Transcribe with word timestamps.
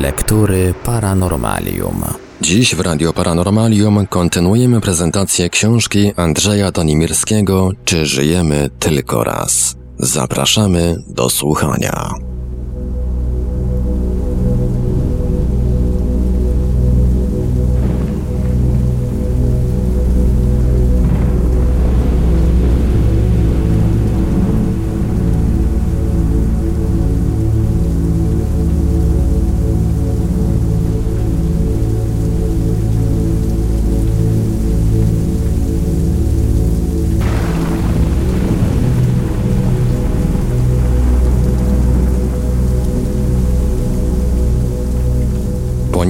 Lektury 0.00 0.74
Paranormalium. 0.84 2.04
Dziś 2.40 2.74
w 2.74 2.80
Radio 2.80 3.12
Paranormalium 3.12 4.06
kontynuujemy 4.06 4.80
prezentację 4.80 5.50
książki 5.50 6.12
Andrzeja 6.16 6.72
Donimirskiego 6.72 7.70
Czy 7.84 8.06
żyjemy 8.06 8.70
tylko 8.78 9.24
raz? 9.24 9.76
Zapraszamy 9.98 10.96
do 11.08 11.30
słuchania. 11.30 12.29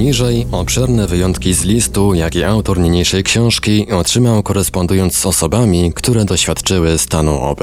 Poniżej 0.01 0.47
obszerne 0.51 1.07
wyjątki 1.07 1.53
z 1.53 1.63
listu, 1.63 2.13
jaki 2.13 2.43
autor 2.43 2.79
niniejszej 2.79 3.23
książki 3.23 3.91
otrzymał 3.91 4.43
korespondując 4.43 5.15
z 5.17 5.25
osobami, 5.25 5.93
które 5.95 6.25
doświadczyły 6.25 6.97
stanu 6.97 7.41
OB. 7.41 7.59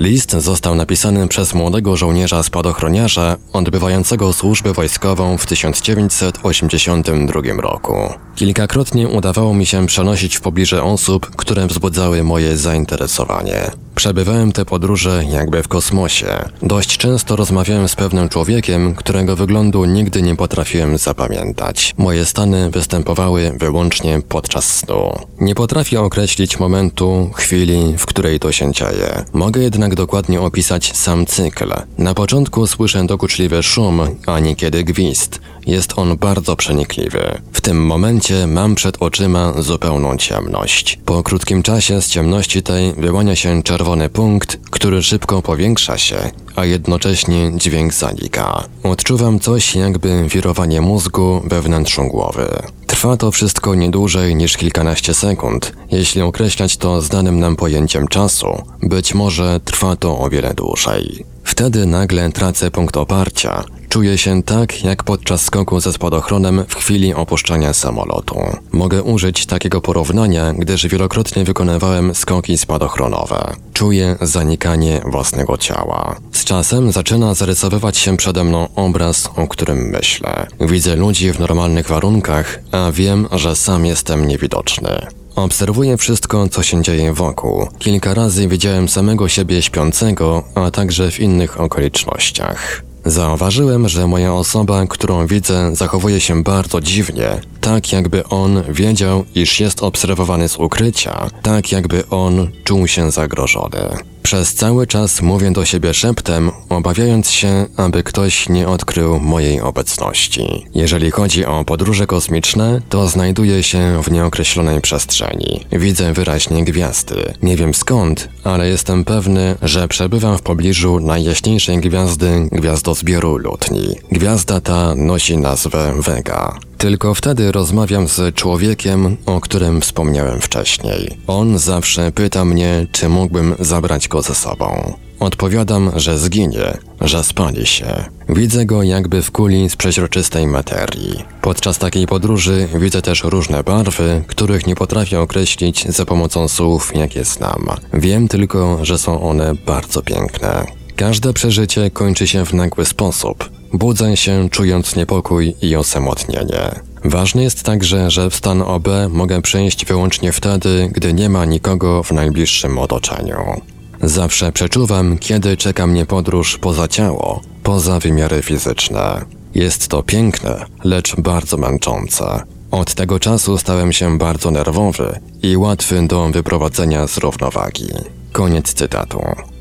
List 0.00 0.32
został 0.32 0.74
napisany 0.74 1.28
przez 1.28 1.54
młodego 1.54 1.96
żołnierza 1.96 2.42
spadochroniarza 2.42 3.36
odbywającego 3.52 4.32
służbę 4.32 4.72
wojskową 4.72 5.38
w 5.38 5.46
1982 5.46 7.40
roku. 7.58 7.94
Kilkakrotnie 8.36 9.08
udawało 9.08 9.54
mi 9.54 9.66
się 9.66 9.86
przenosić 9.86 10.36
w 10.36 10.40
pobliże 10.40 10.82
osób, 10.82 11.36
które 11.36 11.66
wzbudzały 11.66 12.24
moje 12.24 12.56
zainteresowanie. 12.56 13.70
Przebywałem 13.96 14.52
te 14.52 14.64
podróże 14.64 15.24
jakby 15.30 15.62
w 15.62 15.68
kosmosie. 15.68 16.26
Dość 16.62 16.98
często 16.98 17.36
rozmawiałem 17.36 17.88
z 17.88 17.96
pewnym 17.96 18.28
człowiekiem, 18.28 18.94
którego 18.94 19.36
wyglądu 19.36 19.84
nigdy 19.84 20.22
nie 20.22 20.36
potrafiłem 20.36 20.98
zapamiętać. 20.98 21.94
Moje 21.98 22.24
stany 22.24 22.70
występowały 22.70 23.52
wyłącznie 23.58 24.20
podczas 24.28 24.76
snu. 24.76 25.12
Nie 25.40 25.54
potrafię 25.54 26.00
określić 26.00 26.58
momentu, 26.58 27.30
chwili, 27.34 27.94
w 27.98 28.06
której 28.06 28.40
to 28.40 28.52
się 28.52 28.72
dzieje. 28.72 29.24
Mogę 29.32 29.62
jednak 29.62 29.94
dokładnie 29.94 30.40
opisać 30.40 30.96
sam 30.96 31.26
cykl. 31.26 31.72
Na 31.98 32.14
początku 32.14 32.66
słyszę 32.66 33.06
dokuczliwy 33.06 33.62
szum, 33.62 34.00
a 34.26 34.40
niekiedy 34.40 34.84
gwizd. 34.84 35.40
Jest 35.66 35.98
on 35.98 36.16
bardzo 36.16 36.56
przenikliwy. 36.56 37.40
W 37.52 37.60
tym 37.60 37.86
momencie 37.86 38.46
mam 38.46 38.74
przed 38.74 38.96
oczyma 39.02 39.62
zupełną 39.62 40.16
ciemność. 40.16 40.98
Po 41.04 41.22
krótkim 41.22 41.62
czasie 41.62 42.02
z 42.02 42.08
ciemności 42.08 42.62
tej 42.62 42.92
wyłania 42.92 43.36
się 43.36 43.62
czerwony 43.62 44.08
punkt, 44.08 44.58
który 44.70 45.02
szybko 45.02 45.42
powiększa 45.42 45.98
się, 45.98 46.30
a 46.56 46.64
jednocześnie 46.64 47.52
dźwięk 47.56 47.94
zanika. 47.94 48.64
Odczuwam 48.82 49.40
coś 49.40 49.74
jakby 49.74 50.28
wirowanie 50.28 50.80
mózgu 50.80 51.42
we 51.44 51.62
wnętrzu 51.62 52.04
głowy. 52.04 52.48
Trwa 52.86 53.16
to 53.16 53.30
wszystko 53.30 53.74
nie 53.74 53.90
dłużej 53.90 54.36
niż 54.36 54.56
kilkanaście 54.56 55.14
sekund, 55.14 55.72
jeśli 55.90 56.22
określać 56.22 56.76
to 56.76 57.02
znanym 57.02 57.40
nam 57.40 57.56
pojęciem 57.56 58.08
czasu. 58.08 58.46
Być 58.82 59.14
może 59.14 59.60
trwa 59.64 59.96
to 59.96 60.18
o 60.18 60.30
wiele 60.30 60.54
dłużej. 60.54 61.24
Wtedy 61.44 61.86
nagle 61.86 62.32
tracę 62.32 62.70
punkt 62.70 62.96
oparcia. 62.96 63.64
Czuję 63.88 64.18
się 64.18 64.42
tak, 64.42 64.84
jak 64.84 65.04
podczas 65.04 65.42
skoku 65.42 65.80
ze 65.80 65.92
spadochronem 65.92 66.64
w 66.68 66.74
chwili 66.74 67.14
opuszczania 67.14 67.72
samolotu. 67.72 68.40
Mogę 68.72 69.02
użyć 69.02 69.46
takiego 69.46 69.80
porównania, 69.80 70.52
gdyż 70.52 70.86
wielokrotnie 70.86 71.44
wykonywałem 71.44 72.14
skoki 72.14 72.58
spadochronowe. 72.58 73.52
Czuję 73.72 74.16
zanikanie 74.20 75.00
własnego 75.10 75.58
ciała. 75.58 76.16
Z 76.32 76.44
czasem 76.46 76.92
zaczyna 76.92 77.34
zarysowywać 77.34 77.98
się 77.98 78.16
przede 78.16 78.44
mną 78.44 78.68
obraz, 78.76 79.30
o 79.36 79.48
którym 79.48 79.78
myślę. 79.78 80.46
Widzę 80.60 80.96
ludzi 80.96 81.32
w 81.32 81.38
normalnych 81.38 81.88
warunkach, 81.88 82.58
a 82.72 82.92
wiem, 82.92 83.28
że 83.32 83.56
sam 83.56 83.86
jestem 83.86 84.28
niewidoczny. 84.28 85.06
Obserwuję 85.36 85.96
wszystko, 85.96 86.48
co 86.48 86.62
się 86.62 86.82
dzieje 86.82 87.12
wokół. 87.12 87.66
Kilka 87.78 88.14
razy 88.14 88.48
widziałem 88.48 88.88
samego 88.88 89.28
siebie 89.28 89.62
śpiącego, 89.62 90.44
a 90.54 90.70
także 90.70 91.10
w 91.10 91.20
innych 91.20 91.60
okolicznościach. 91.60 92.82
Zauważyłem, 93.04 93.88
że 93.88 94.06
moja 94.06 94.34
osoba, 94.34 94.86
którą 94.86 95.26
widzę, 95.26 95.76
zachowuje 95.76 96.20
się 96.20 96.42
bardzo 96.42 96.80
dziwnie, 96.80 97.40
tak 97.60 97.92
jakby 97.92 98.24
on 98.24 98.62
wiedział, 98.68 99.24
iż 99.34 99.60
jest 99.60 99.82
obserwowany 99.82 100.48
z 100.48 100.56
ukrycia, 100.56 101.30
tak 101.42 101.72
jakby 101.72 102.08
on 102.08 102.50
czuł 102.64 102.86
się 102.88 103.10
zagrożony. 103.10 103.96
Przez 104.26 104.54
cały 104.54 104.86
czas 104.86 105.22
mówię 105.22 105.50
do 105.50 105.64
siebie 105.64 105.94
szeptem, 105.94 106.50
obawiając 106.68 107.30
się, 107.30 107.66
aby 107.76 108.02
ktoś 108.02 108.48
nie 108.48 108.68
odkrył 108.68 109.20
mojej 109.20 109.60
obecności. 109.60 110.66
Jeżeli 110.74 111.10
chodzi 111.10 111.44
o 111.44 111.64
podróże 111.64 112.06
kosmiczne, 112.06 112.80
to 112.88 113.08
znajduję 113.08 113.62
się 113.62 114.02
w 114.02 114.10
nieokreślonej 114.10 114.80
przestrzeni. 114.80 115.60
Widzę 115.72 116.12
wyraźnie 116.12 116.64
gwiazdy. 116.64 117.34
Nie 117.42 117.56
wiem 117.56 117.74
skąd, 117.74 118.28
ale 118.44 118.68
jestem 118.68 119.04
pewny, 119.04 119.54
że 119.62 119.88
przebywam 119.88 120.38
w 120.38 120.42
pobliżu 120.42 121.00
najjaśniejszej 121.00 121.78
gwiazdy 121.78 122.48
gwiazdozbioru 122.52 123.36
lutni. 123.36 123.94
Gwiazda 124.12 124.60
ta 124.60 124.94
nosi 124.94 125.36
nazwę 125.36 125.94
Vega. 125.98 126.58
Tylko 126.78 127.14
wtedy 127.14 127.52
rozmawiam 127.52 128.08
z 128.08 128.34
człowiekiem, 128.34 129.16
o 129.26 129.40
którym 129.40 129.80
wspomniałem 129.80 130.40
wcześniej. 130.40 131.10
On 131.26 131.58
zawsze 131.58 132.12
pyta 132.12 132.44
mnie, 132.44 132.86
czy 132.92 133.08
mógłbym 133.08 133.54
zabrać 133.58 134.08
go 134.08 134.22
ze 134.22 134.34
sobą. 134.34 134.94
Odpowiadam, 135.20 135.92
że 135.96 136.18
zginie, 136.18 136.78
że 137.00 137.24
spali 137.24 137.66
się. 137.66 138.04
Widzę 138.28 138.66
go 138.66 138.82
jakby 138.82 139.22
w 139.22 139.30
kuli 139.30 139.70
z 139.70 139.76
przeźroczystej 139.76 140.46
materii. 140.46 141.24
Podczas 141.42 141.78
takiej 141.78 142.06
podróży 142.06 142.68
widzę 142.74 143.02
też 143.02 143.24
różne 143.24 143.62
barwy, 143.62 144.22
których 144.26 144.66
nie 144.66 144.74
potrafię 144.74 145.20
określić 145.20 145.86
za 145.88 146.06
pomocą 146.06 146.48
słów, 146.48 146.96
jakie 146.96 147.24
znam. 147.24 147.66
Wiem 147.94 148.28
tylko, 148.28 148.84
że 148.84 148.98
są 148.98 149.22
one 149.22 149.54
bardzo 149.66 150.02
piękne. 150.02 150.66
Każde 150.96 151.32
przeżycie 151.32 151.90
kończy 151.90 152.28
się 152.28 152.46
w 152.46 152.54
nagły 152.54 152.84
sposób. 152.84 153.50
Budzę 153.76 154.16
się 154.16 154.48
czując 154.50 154.96
niepokój 154.96 155.54
i 155.62 155.76
osamotnienie. 155.76 156.70
Ważne 157.04 157.42
jest 157.42 157.62
także, 157.62 158.10
że 158.10 158.30
w 158.30 158.34
stan 158.34 158.62
OB 158.62 158.88
mogę 159.10 159.42
przejść 159.42 159.84
wyłącznie 159.84 160.32
wtedy, 160.32 160.90
gdy 160.92 161.12
nie 161.12 161.28
ma 161.28 161.44
nikogo 161.44 162.02
w 162.02 162.12
najbliższym 162.12 162.78
otoczeniu. 162.78 163.60
Zawsze 164.02 164.52
przeczuwam, 164.52 165.18
kiedy 165.18 165.56
czeka 165.56 165.86
mnie 165.86 166.06
podróż 166.06 166.58
poza 166.58 166.88
ciało, 166.88 167.40
poza 167.62 168.00
wymiary 168.00 168.42
fizyczne. 168.42 169.24
Jest 169.54 169.88
to 169.88 170.02
piękne, 170.02 170.66
lecz 170.84 171.16
bardzo 171.20 171.56
męczące. 171.56 172.42
Od 172.70 172.94
tego 172.94 173.20
czasu 173.20 173.58
stałem 173.58 173.92
się 173.92 174.18
bardzo 174.18 174.50
nerwowy 174.50 175.20
i 175.42 175.56
łatwy 175.56 176.06
do 176.06 176.28
wyprowadzenia 176.28 177.06
z 177.06 177.18
równowagi. 177.18 177.88
Koniec 178.32 178.72
cytatu. 178.72 179.20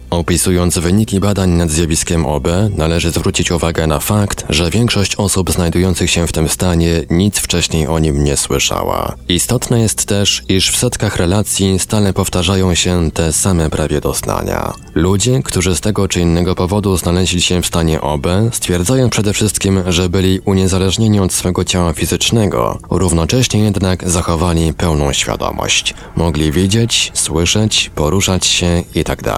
Opisując 0.09 0.77
wyniki 0.77 1.19
badań 1.19 1.49
nad 1.49 1.69
zjawiskiem 1.69 2.25
OB, 2.25 2.47
należy 2.77 3.11
zwrócić 3.11 3.51
uwagę 3.51 3.87
na 3.87 3.99
fakt, 3.99 4.45
że 4.49 4.69
większość 4.69 5.15
osób 5.15 5.51
znajdujących 5.51 6.11
się 6.11 6.27
w 6.27 6.31
tym 6.31 6.49
stanie 6.49 7.01
nic 7.09 7.37
wcześniej 7.39 7.87
o 7.87 7.99
nim 7.99 8.23
nie 8.23 8.37
słyszała. 8.37 9.15
Istotne 9.29 9.79
jest 9.79 10.05
też, 10.05 10.43
iż 10.49 10.71
w 10.71 10.77
setkach 10.77 11.15
relacji 11.15 11.79
stale 11.79 12.13
powtarzają 12.13 12.75
się 12.75 13.11
te 13.11 13.33
same 13.33 13.69
prawie 13.69 14.01
doznania. 14.01 14.73
Ludzie, 14.95 15.41
którzy 15.43 15.75
z 15.75 15.81
tego 15.81 16.07
czy 16.07 16.19
innego 16.19 16.55
powodu 16.55 16.97
znaleźli 16.97 17.41
się 17.41 17.61
w 17.61 17.65
stanie 17.65 18.01
OB, 18.01 18.27
stwierdzają 18.51 19.09
przede 19.09 19.33
wszystkim, 19.33 19.83
że 19.87 20.09
byli 20.09 20.39
uniezależnieni 20.39 21.19
od 21.19 21.33
swego 21.33 21.63
ciała 21.63 21.93
fizycznego, 21.93 22.79
równocześnie 22.89 23.59
jednak 23.59 24.09
zachowali 24.09 24.73
pełną 24.73 25.13
świadomość. 25.13 25.93
Mogli 26.15 26.51
widzieć, 26.51 27.11
słyszeć, 27.13 27.91
poruszać 27.95 28.45
się 28.45 28.83
itd. 28.95 29.35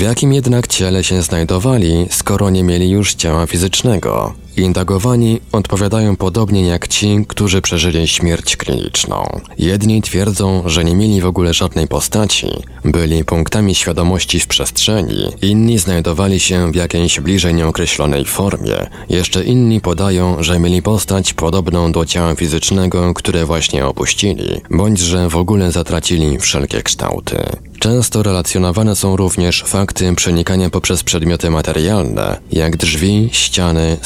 W 0.00 0.02
jakim 0.02 0.32
jednak 0.32 0.66
ciele 0.66 1.04
się 1.04 1.22
znajdowali, 1.22 2.06
skoro 2.10 2.50
nie 2.50 2.64
mieli 2.64 2.90
już 2.90 3.14
ciała 3.14 3.46
fizycznego? 3.46 4.34
Indagowani 4.56 5.40
odpowiadają 5.52 6.16
podobnie 6.16 6.66
jak 6.66 6.88
ci, 6.88 7.24
którzy 7.28 7.62
przeżyli 7.62 8.08
śmierć 8.08 8.56
kliniczną. 8.56 9.40
Jedni 9.58 10.02
twierdzą, 10.02 10.62
że 10.66 10.84
nie 10.84 10.94
mieli 10.94 11.20
w 11.20 11.26
ogóle 11.26 11.54
żadnej 11.54 11.88
postaci, 11.88 12.46
byli 12.84 13.24
punktami 13.24 13.74
świadomości 13.74 14.40
w 14.40 14.46
przestrzeni, 14.46 15.28
inni 15.42 15.78
znajdowali 15.78 16.40
się 16.40 16.72
w 16.72 16.74
jakiejś 16.74 17.20
bliżej 17.20 17.54
nieokreślonej 17.54 18.24
formie, 18.24 18.76
jeszcze 19.08 19.44
inni 19.44 19.80
podają, 19.80 20.42
że 20.42 20.58
mieli 20.58 20.82
postać 20.82 21.34
podobną 21.34 21.92
do 21.92 22.06
ciała 22.06 22.34
fizycznego, 22.34 23.14
które 23.14 23.44
właśnie 23.44 23.86
opuścili, 23.86 24.60
bądź 24.70 24.98
że 24.98 25.28
w 25.28 25.36
ogóle 25.36 25.72
zatracili 25.72 26.38
wszelkie 26.38 26.82
kształty. 26.82 27.36
Często 27.78 28.22
relacjonowane 28.22 28.96
są 28.96 29.16
również 29.16 29.64
fakty 29.66 30.14
przenikania 30.14 30.70
poprzez 30.70 31.02
przedmioty 31.02 31.50
materialne, 31.50 32.40
jak 32.52 32.76
drzwi, 32.76 33.28
ściany, 33.32 33.96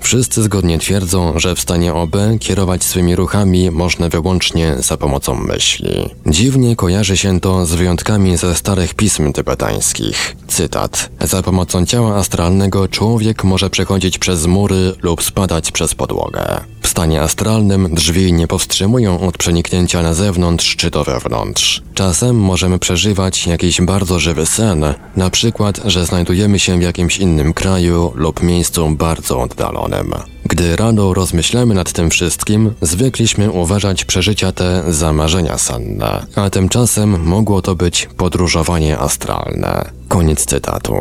Wszyscy 0.00 0.42
zgodnie 0.42 0.78
twierdzą, 0.78 1.38
że 1.38 1.54
w 1.54 1.60
stanie 1.60 1.94
OB 1.94 2.16
kierować 2.40 2.84
swymi 2.84 3.16
ruchami 3.16 3.70
można 3.70 4.08
wyłącznie 4.08 4.74
za 4.78 4.96
pomocą 4.96 5.34
myśli. 5.34 6.10
Dziwnie 6.26 6.76
kojarzy 6.76 7.16
się 7.16 7.40
to 7.40 7.66
z 7.66 7.72
wyjątkami 7.74 8.36
ze 8.36 8.54
starych 8.54 8.94
pism 8.94 9.32
tybetańskich. 9.32 10.36
Cytat. 10.48 11.10
Za 11.20 11.42
pomocą 11.42 11.86
ciała 11.86 12.16
astralnego 12.16 12.88
człowiek 12.88 13.44
może 13.44 13.70
przechodzić 13.70 14.18
przez 14.18 14.46
mury 14.46 14.92
lub 15.02 15.22
spadać 15.22 15.72
przez 15.72 15.94
podłogę. 15.94 16.60
W 16.82 16.88
stanie 16.88 17.22
astralnym 17.22 17.94
drzwi 17.94 18.32
nie 18.32 18.46
powstrzymują 18.46 19.20
od 19.20 19.38
przeniknięcia 19.38 20.02
na 20.02 20.14
zewnątrz 20.14 20.76
czy 20.76 20.90
to 20.90 21.04
wewnątrz. 21.04 21.82
Czasem 21.94 22.36
możemy 22.36 22.78
przeżywać 22.78 23.46
jakiś 23.46 23.80
bardzo 23.80 24.18
żywy 24.18 24.46
sen, 24.46 24.84
na 25.16 25.30
przykład, 25.30 25.80
że 25.84 26.06
znajdujemy 26.06 26.58
się 26.58 26.78
w 26.78 26.82
jakimś 26.82 27.18
innym 27.18 27.54
kraju 27.54 28.12
lub 28.14 28.42
miejscu 28.42 28.90
bardzo 28.90 29.35
oddalonym. 29.40 30.14
Gdy 30.44 30.76
rano 30.76 31.14
rozmyślamy 31.14 31.74
nad 31.74 31.92
tym 31.92 32.10
wszystkim, 32.10 32.74
zwykliśmy 32.80 33.50
uważać 33.50 34.04
przeżycia 34.04 34.52
te 34.52 34.92
za 34.92 35.12
marzenia 35.12 35.58
senne, 35.58 36.26
a 36.34 36.50
tymczasem 36.50 37.24
mogło 37.24 37.62
to 37.62 37.74
być 37.74 38.08
podróżowanie 38.16 38.98
astralne. 38.98 39.90
Koniec 40.08 40.44
cytatu. 40.46 40.94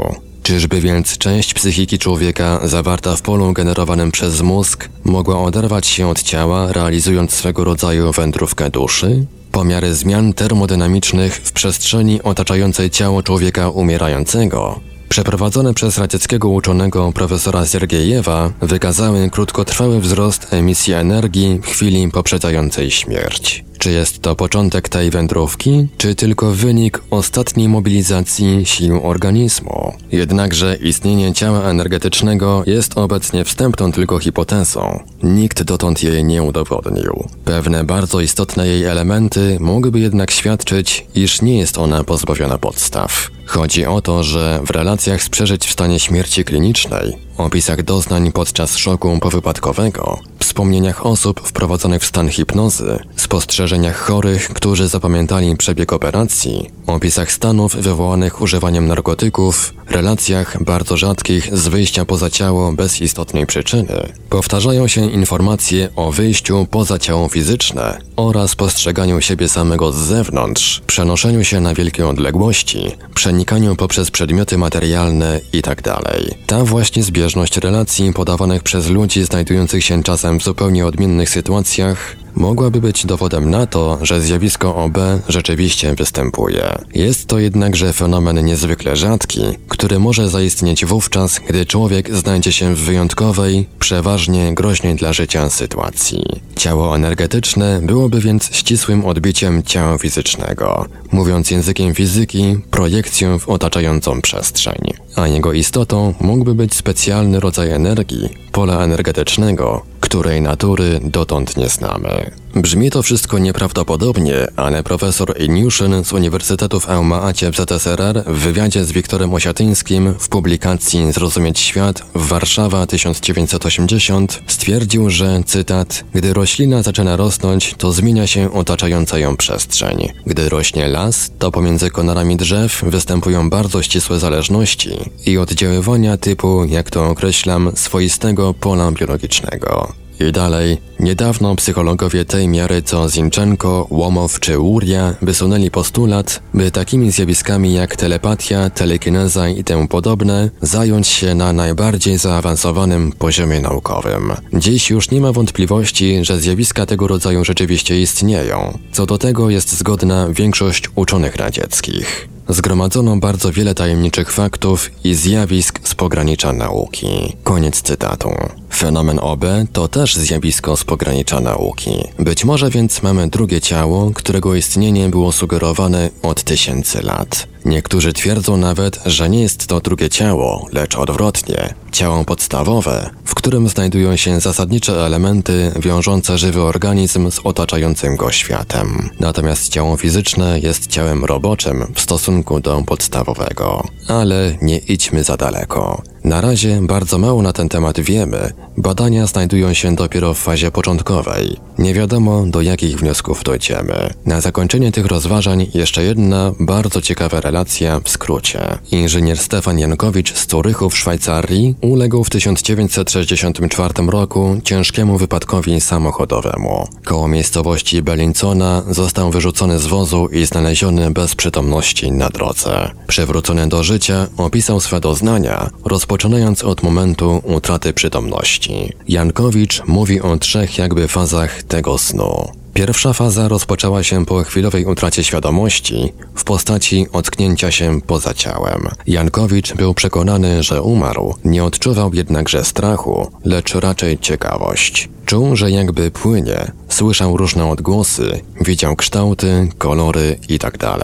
Czyżby 0.44 0.82
więc 0.82 1.18
część 1.18 1.54
psychiki 1.54 2.00
człowieka 2.00 2.60
zawarta 2.64 3.16
w 3.16 3.22
polu 3.22 3.54
generowanym 3.54 4.12
przez 4.12 4.42
mózg 4.42 4.90
mogła 5.04 5.44
oderwać 5.44 5.88
się 5.88 6.08
od 6.08 6.24
ciała, 6.24 6.74
realizując 6.74 7.34
swego 7.34 7.64
rodzaju 7.64 8.12
wędrówkę 8.12 8.70
duszy? 8.70 9.26
Pomiary 9.52 9.96
zmian 9.96 10.34
termodynamicznych 10.34 11.36
w 11.36 11.52
przestrzeni 11.52 12.22
otaczającej 12.24 12.90
ciało 12.90 13.24
człowieka 13.24 13.70
umierającego 13.70 14.80
przeprowadzone 15.10 15.74
przez 15.74 15.98
radzieckiego 15.98 16.50
uczonego 16.50 17.12
profesora 17.12 17.66
Siergiejewa 17.66 18.52
wykazały 18.62 19.30
krótkotrwały 19.30 20.00
wzrost 20.02 20.54
emisji 20.54 20.94
energii 20.94 21.60
w 21.64 21.68
chwili 21.68 22.12
poprzedzającej 22.12 22.92
śmierć. 22.92 23.66
Czy 23.86 23.92
jest 23.92 24.22
to 24.22 24.36
początek 24.36 24.90
tej 24.90 25.10
wędrówki, 25.10 25.88
czy 25.98 26.16
tylko 26.16 26.52
wynik 26.52 27.02
ostatniej 27.12 27.70
mobilizacji 27.70 28.66
sił 28.66 29.08
organizmu? 29.08 29.94
Jednakże 30.12 30.76
istnienie 30.76 31.34
ciała 31.34 31.64
energetycznego 31.64 32.64
jest 32.66 32.98
obecnie 32.98 33.44
wstępną 33.44 33.92
tylko 33.92 34.20
hipotezą. 34.20 35.04
Nikt 35.24 35.64
dotąd 35.64 36.04
jej 36.04 36.24
nie 36.24 36.44
udowodnił. 36.44 37.28
Pewne 37.46 37.84
bardzo 37.84 38.22
istotne 38.22 38.68
jej 38.68 38.84
elementy 38.84 39.58
mogłyby 39.60 40.00
jednak 40.00 40.32
świadczyć, 40.32 41.06
iż 41.16 41.42
nie 41.42 41.58
jest 41.58 41.78
ona 41.78 42.04
pozbawiona 42.04 42.58
podstaw. 42.58 43.30
Chodzi 43.46 43.86
o 43.86 44.02
to, 44.02 44.24
że 44.24 44.60
w 44.66 44.70
relacjach 44.70 45.24
z 45.24 45.30
przeżyć 45.30 45.68
w 45.68 45.72
stanie 45.72 46.00
śmierci 46.00 46.44
klinicznej, 46.44 47.18
opisach 47.38 47.84
doznań 47.84 48.32
podczas 48.32 48.78
szoku 48.78 49.18
powypadkowego, 49.22 50.20
wspomnieniach 50.56 51.06
osób 51.06 51.48
wprowadzonych 51.48 52.02
w 52.02 52.06
stan 52.06 52.30
hipnozy, 52.30 53.00
spostrzeżeniach 53.16 53.98
chorych, 53.98 54.50
którzy 54.50 54.88
zapamiętali 54.88 55.58
przebieg 55.58 55.94
operacji, 55.94 56.70
opisach 56.88 57.32
stanów 57.32 57.76
wywołanych 57.76 58.42
używaniem 58.42 58.88
narkotyków, 58.88 59.74
relacjach 59.90 60.64
bardzo 60.64 60.98
rzadkich 60.98 61.58
z 61.58 61.68
wyjścia 61.68 62.06
poza 62.06 62.30
ciało 62.30 62.72
bez 62.72 63.02
istotnej 63.02 63.46
przyczyny, 63.46 64.14
powtarzają 64.30 64.88
się 64.88 65.12
informacje 65.12 65.90
o 65.96 66.12
wyjściu 66.12 66.68
poza 66.72 67.00
ciało 67.00 67.30
fizyczne 67.30 67.98
oraz 68.16 68.56
postrzeganiu 68.56 69.22
siebie 69.22 69.50
samego 69.50 69.92
z 69.92 69.96
zewnątrz, 69.96 70.82
przenoszeniu 70.88 71.44
się 71.44 71.60
na 71.60 71.74
wielkie 71.74 72.08
odległości, 72.08 72.92
przenikaniu 73.16 73.76
poprzez 73.76 74.12
przedmioty 74.12 74.58
materialne 74.58 75.42
itd. 75.54 75.82
Tak 75.82 76.04
Ta 76.46 76.64
właśnie 76.64 77.04
zbieżność 77.04 77.58
relacji 77.58 78.14
podawanych 78.14 78.64
przez 78.64 78.90
ludzi 78.90 79.24
znajdujących 79.24 79.86
się 79.86 80.04
czasem 80.04 80.40
w 80.40 80.44
zupełnie 80.44 80.86
odmiennych 80.86 81.30
sytuacjach 81.30 82.25
mogłaby 82.36 82.82
być 82.82 83.06
dowodem 83.06 83.50
na 83.50 83.66
to, 83.68 84.00
że 84.02 84.22
zjawisko 84.22 84.76
OB 84.76 84.98
rzeczywiście 85.30 85.96
występuje. 85.96 86.76
Jest 86.94 87.28
to 87.28 87.40
jednakże 87.40 87.94
fenomen 87.94 88.46
niezwykle 88.46 88.96
rzadki, 88.96 89.42
który 89.68 90.00
może 90.00 90.30
zaistnieć 90.30 90.86
wówczas, 90.86 91.40
gdy 91.48 91.66
człowiek 91.66 92.16
znajdzie 92.16 92.52
się 92.52 92.76
w 92.76 92.80
wyjątkowej, 92.80 93.68
przeważnie 93.80 94.54
groźnej 94.54 94.96
dla 94.96 95.14
życia 95.14 95.50
sytuacji. 95.50 96.24
Ciało 96.56 96.96
energetyczne 96.96 97.80
byłoby 97.84 98.22
więc 98.22 98.50
ścisłym 98.52 99.06
odbiciem 99.06 99.64
ciała 99.64 99.98
fizycznego, 99.98 100.86
mówiąc 101.12 101.52
językiem 101.52 101.96
fizyki, 101.96 102.58
projekcją 102.72 103.40
w 103.40 103.50
otaczającą 103.50 104.22
przestrzeń, 104.22 104.94
a 105.16 105.28
jego 105.28 105.54
istotą 105.54 106.14
mógłby 106.22 106.56
być 106.56 106.74
specjalny 106.74 107.40
rodzaj 107.40 107.72
energii, 107.72 108.30
pola 108.52 108.84
energetycznego, 108.84 109.82
której 110.00 110.42
natury 110.42 111.00
dotąd 111.04 111.58
nie 111.58 111.70
znamy. 111.70 112.25
Brzmi 112.56 112.92
to 112.92 113.04
wszystko 113.04 113.38
nieprawdopodobnie, 113.38 114.48
ale 114.56 114.84
profesor 114.84 115.42
Iniuszyn 115.42 116.04
z 116.04 116.14
Uniwersytetu 116.14 116.80
w 116.80 116.90
Alma-Acie 116.90 117.52
w 117.52 117.56
ZSRR 117.56 118.24
w 118.28 118.40
wywiadzie 118.40 118.86
z 118.86 118.92
Wiktorem 118.92 119.34
Osiatyńskim 119.34 120.14
w 120.20 120.30
publikacji 120.30 121.12
Zrozumieć 121.12 121.60
Świat 121.60 122.04
w 122.16 122.28
Warszawa 122.28 122.86
1980 122.86 124.42
stwierdził, 124.48 125.10
że, 125.10 125.44
cytat, 125.46 126.04
gdy 126.14 126.34
roślina 126.34 126.84
zaczyna 126.84 127.16
rosnąć, 127.16 127.76
to 127.78 127.92
zmienia 127.92 128.28
się 128.28 128.54
otaczająca 128.54 129.20
ją 129.20 129.38
przestrzeń. 129.38 130.10
Gdy 130.26 130.50
rośnie 130.50 130.88
las, 130.88 131.32
to 131.40 131.52
pomiędzy 131.52 131.90
konarami 131.90 132.38
drzew 132.38 132.84
występują 132.88 133.50
bardzo 133.50 133.84
ścisłe 133.84 134.20
zależności 134.20 134.90
i 135.26 135.38
oddziaływania 135.38 136.18
typu, 136.18 136.66
jak 136.66 136.90
to 136.90 137.10
określam, 137.10 137.72
swoistego 137.76 138.54
pola 138.54 138.92
biologicznego. 138.92 140.05
I 140.20 140.32
dalej, 140.32 140.78
niedawno 141.00 141.56
psychologowie 141.56 142.26
tej 142.26 142.48
miary 142.48 142.82
co 142.82 143.10
Zinczenko, 143.10 143.88
Łomow 143.90 144.40
czy 144.40 144.60
Łuria 144.60 145.16
wysunęli 145.22 145.72
postulat, 145.72 146.42
by 146.54 146.72
takimi 146.72 147.12
zjawiskami 147.12 147.74
jak 147.74 147.96
telepatia, 147.96 148.70
telekineza 148.70 149.50
i 149.50 149.64
temu 149.64 149.88
podobne 149.88 150.50
zająć 150.62 151.08
się 151.08 151.36
na 151.36 151.54
najbardziej 151.54 152.18
zaawansowanym 152.18 153.12
poziomie 153.12 153.62
naukowym. 153.62 154.34
Dziś 154.54 154.90
już 154.90 155.12
nie 155.12 155.22
ma 155.22 155.32
wątpliwości, 155.32 156.26
że 156.26 156.40
zjawiska 156.40 156.86
tego 156.86 157.08
rodzaju 157.08 157.46
rzeczywiście 157.46 158.02
istnieją. 158.02 158.78
Co 158.92 159.06
do 159.06 159.18
tego 159.18 159.50
jest 159.50 159.78
zgodna 159.78 160.28
większość 160.30 160.90
uczonych 160.96 161.36
radzieckich. 161.36 162.35
Zgromadzono 162.50 163.18
bardzo 163.18 163.52
wiele 163.52 163.76
tajemniczych 163.76 164.32
faktów 164.32 164.92
i 165.04 165.16
zjawisk 165.16 165.80
z 165.84 165.96
pogranicza 165.96 166.54
nauki. 166.54 167.08
Koniec 167.44 167.82
cytatu. 167.82 168.30
Fenomen 168.76 169.20
OB 169.20 169.46
to 169.74 169.88
też 169.88 170.16
zjawisko 170.16 170.78
z 170.78 170.84
pogranicza 170.84 171.40
nauki. 171.40 172.04
Być 172.20 172.46
może 172.46 172.70
więc 172.70 173.04
mamy 173.04 173.28
drugie 173.28 173.62
ciało, 173.62 174.12
którego 174.16 174.56
istnienie 174.56 175.10
było 175.10 175.32
sugerowane 175.32 176.10
od 176.22 176.44
tysięcy 176.44 177.02
lat. 177.02 177.48
Niektórzy 177.66 178.14
twierdzą 178.14 178.58
nawet, 178.58 179.00
że 179.06 179.30
nie 179.30 179.42
jest 179.42 179.68
to 179.68 179.80
drugie 179.80 180.10
ciało, 180.10 180.68
lecz 180.74 180.96
odwrotnie 180.96 181.74
ciało 181.92 182.26
podstawowe, 182.26 183.10
w 183.26 183.36
którym 183.36 183.70
znajdują 183.70 184.16
się 184.16 184.40
zasadnicze 184.40 185.06
elementy 185.06 185.72
wiążące 185.80 186.38
żywy 186.38 186.62
organizm 186.62 187.32
z 187.32 187.40
otaczającym 187.44 188.16
go 188.16 188.32
światem. 188.32 189.10
Natomiast 189.20 189.70
ciało 189.70 189.98
fizyczne 189.98 190.60
jest 190.60 190.88
ciałem 190.88 191.26
roboczym 191.26 191.86
w 191.96 192.02
stosunku 192.02 192.35
do 192.44 192.84
podstawowego. 192.86 193.84
Ale 194.08 194.58
nie 194.62 194.78
idźmy 194.78 195.24
za 195.24 195.38
daleko. 195.38 196.02
Na 196.26 196.42
razie 196.42 196.80
bardzo 196.82 197.18
mało 197.18 197.42
na 197.42 197.54
ten 197.54 197.70
temat 197.70 198.00
wiemy. 198.00 198.54
Badania 198.78 199.28
znajdują 199.28 199.74
się 199.74 199.96
dopiero 199.96 200.34
w 200.34 200.40
fazie 200.40 200.72
początkowej. 200.72 201.58
Nie 201.78 201.94
wiadomo, 201.94 202.46
do 202.46 202.62
jakich 202.62 203.00
wniosków 203.00 203.44
dojdziemy. 203.44 204.14
Na 204.26 204.42
zakończenie 204.42 204.92
tych 204.92 205.06
rozważań 205.06 205.68
jeszcze 205.74 206.04
jedna 206.04 206.52
bardzo 206.60 207.02
ciekawa 207.02 207.40
relacja 207.40 208.00
w 208.04 208.10
skrócie. 208.10 208.60
Inżynier 208.92 209.38
Stefan 209.38 209.80
Jankowicz 209.80 210.34
z 210.34 210.46
Curychu 210.46 210.90
w 210.90 210.98
Szwajcarii 210.98 211.76
uległ 211.82 212.24
w 212.24 212.30
1964 212.30 213.94
roku 214.08 214.62
ciężkiemu 214.64 215.18
wypadkowi 215.18 215.82
samochodowemu. 215.82 216.88
Koło 217.04 217.28
miejscowości 217.28 218.02
Bellincona 218.02 218.84
został 218.90 219.32
wyrzucony 219.32 219.80
z 219.80 219.86
wozu 219.86 220.28
i 220.32 220.46
znaleziony 220.46 221.12
bez 221.12 221.36
przytomności 221.36 222.12
na 222.12 222.30
drodze. 222.30 222.92
Przywrócony 223.08 223.68
do 223.68 223.84
życia 223.84 224.28
opisał 224.38 224.80
swe 224.80 225.00
doznania, 225.00 225.70
rozpoczynając 226.16 226.64
od 226.64 226.84
momentu 226.84 227.42
utraty 227.44 227.94
przytomności. 227.94 228.94
Jankowicz 229.08 229.84
mówi 229.88 230.22
o 230.22 230.38
trzech 230.38 230.78
jakby 230.78 231.08
fazach 231.08 231.64
tego 231.64 231.98
snu. 231.98 232.52
Pierwsza 232.74 233.14
faza 233.14 233.48
rozpoczęła 233.48 234.04
się 234.04 234.26
po 234.26 234.44
chwilowej 234.44 234.86
utracie 234.86 235.24
świadomości 235.24 236.14
w 236.36 236.44
postaci 236.44 237.08
ocknięcia 237.12 237.72
się 237.72 238.02
poza 238.02 238.34
ciałem. 238.34 238.88
Jankowicz 239.08 239.74
był 239.74 239.94
przekonany, 239.94 240.64
że 240.64 240.82
umarł, 240.82 241.36
nie 241.46 241.64
odczuwał 241.64 242.14
jednakże 242.14 242.66
strachu, 242.66 243.32
lecz 243.46 243.76
raczej 243.76 244.20
ciekawość. 244.20 245.10
Czuł, 245.26 245.56
że 245.56 245.72
jakby 245.72 246.12
płynie, 246.12 246.72
słyszał 246.90 247.38
różne 247.38 247.70
odgłosy, 247.70 248.40
widział 248.62 248.96
kształty, 248.96 249.70
kolory 249.78 250.40
itd. 250.50 250.98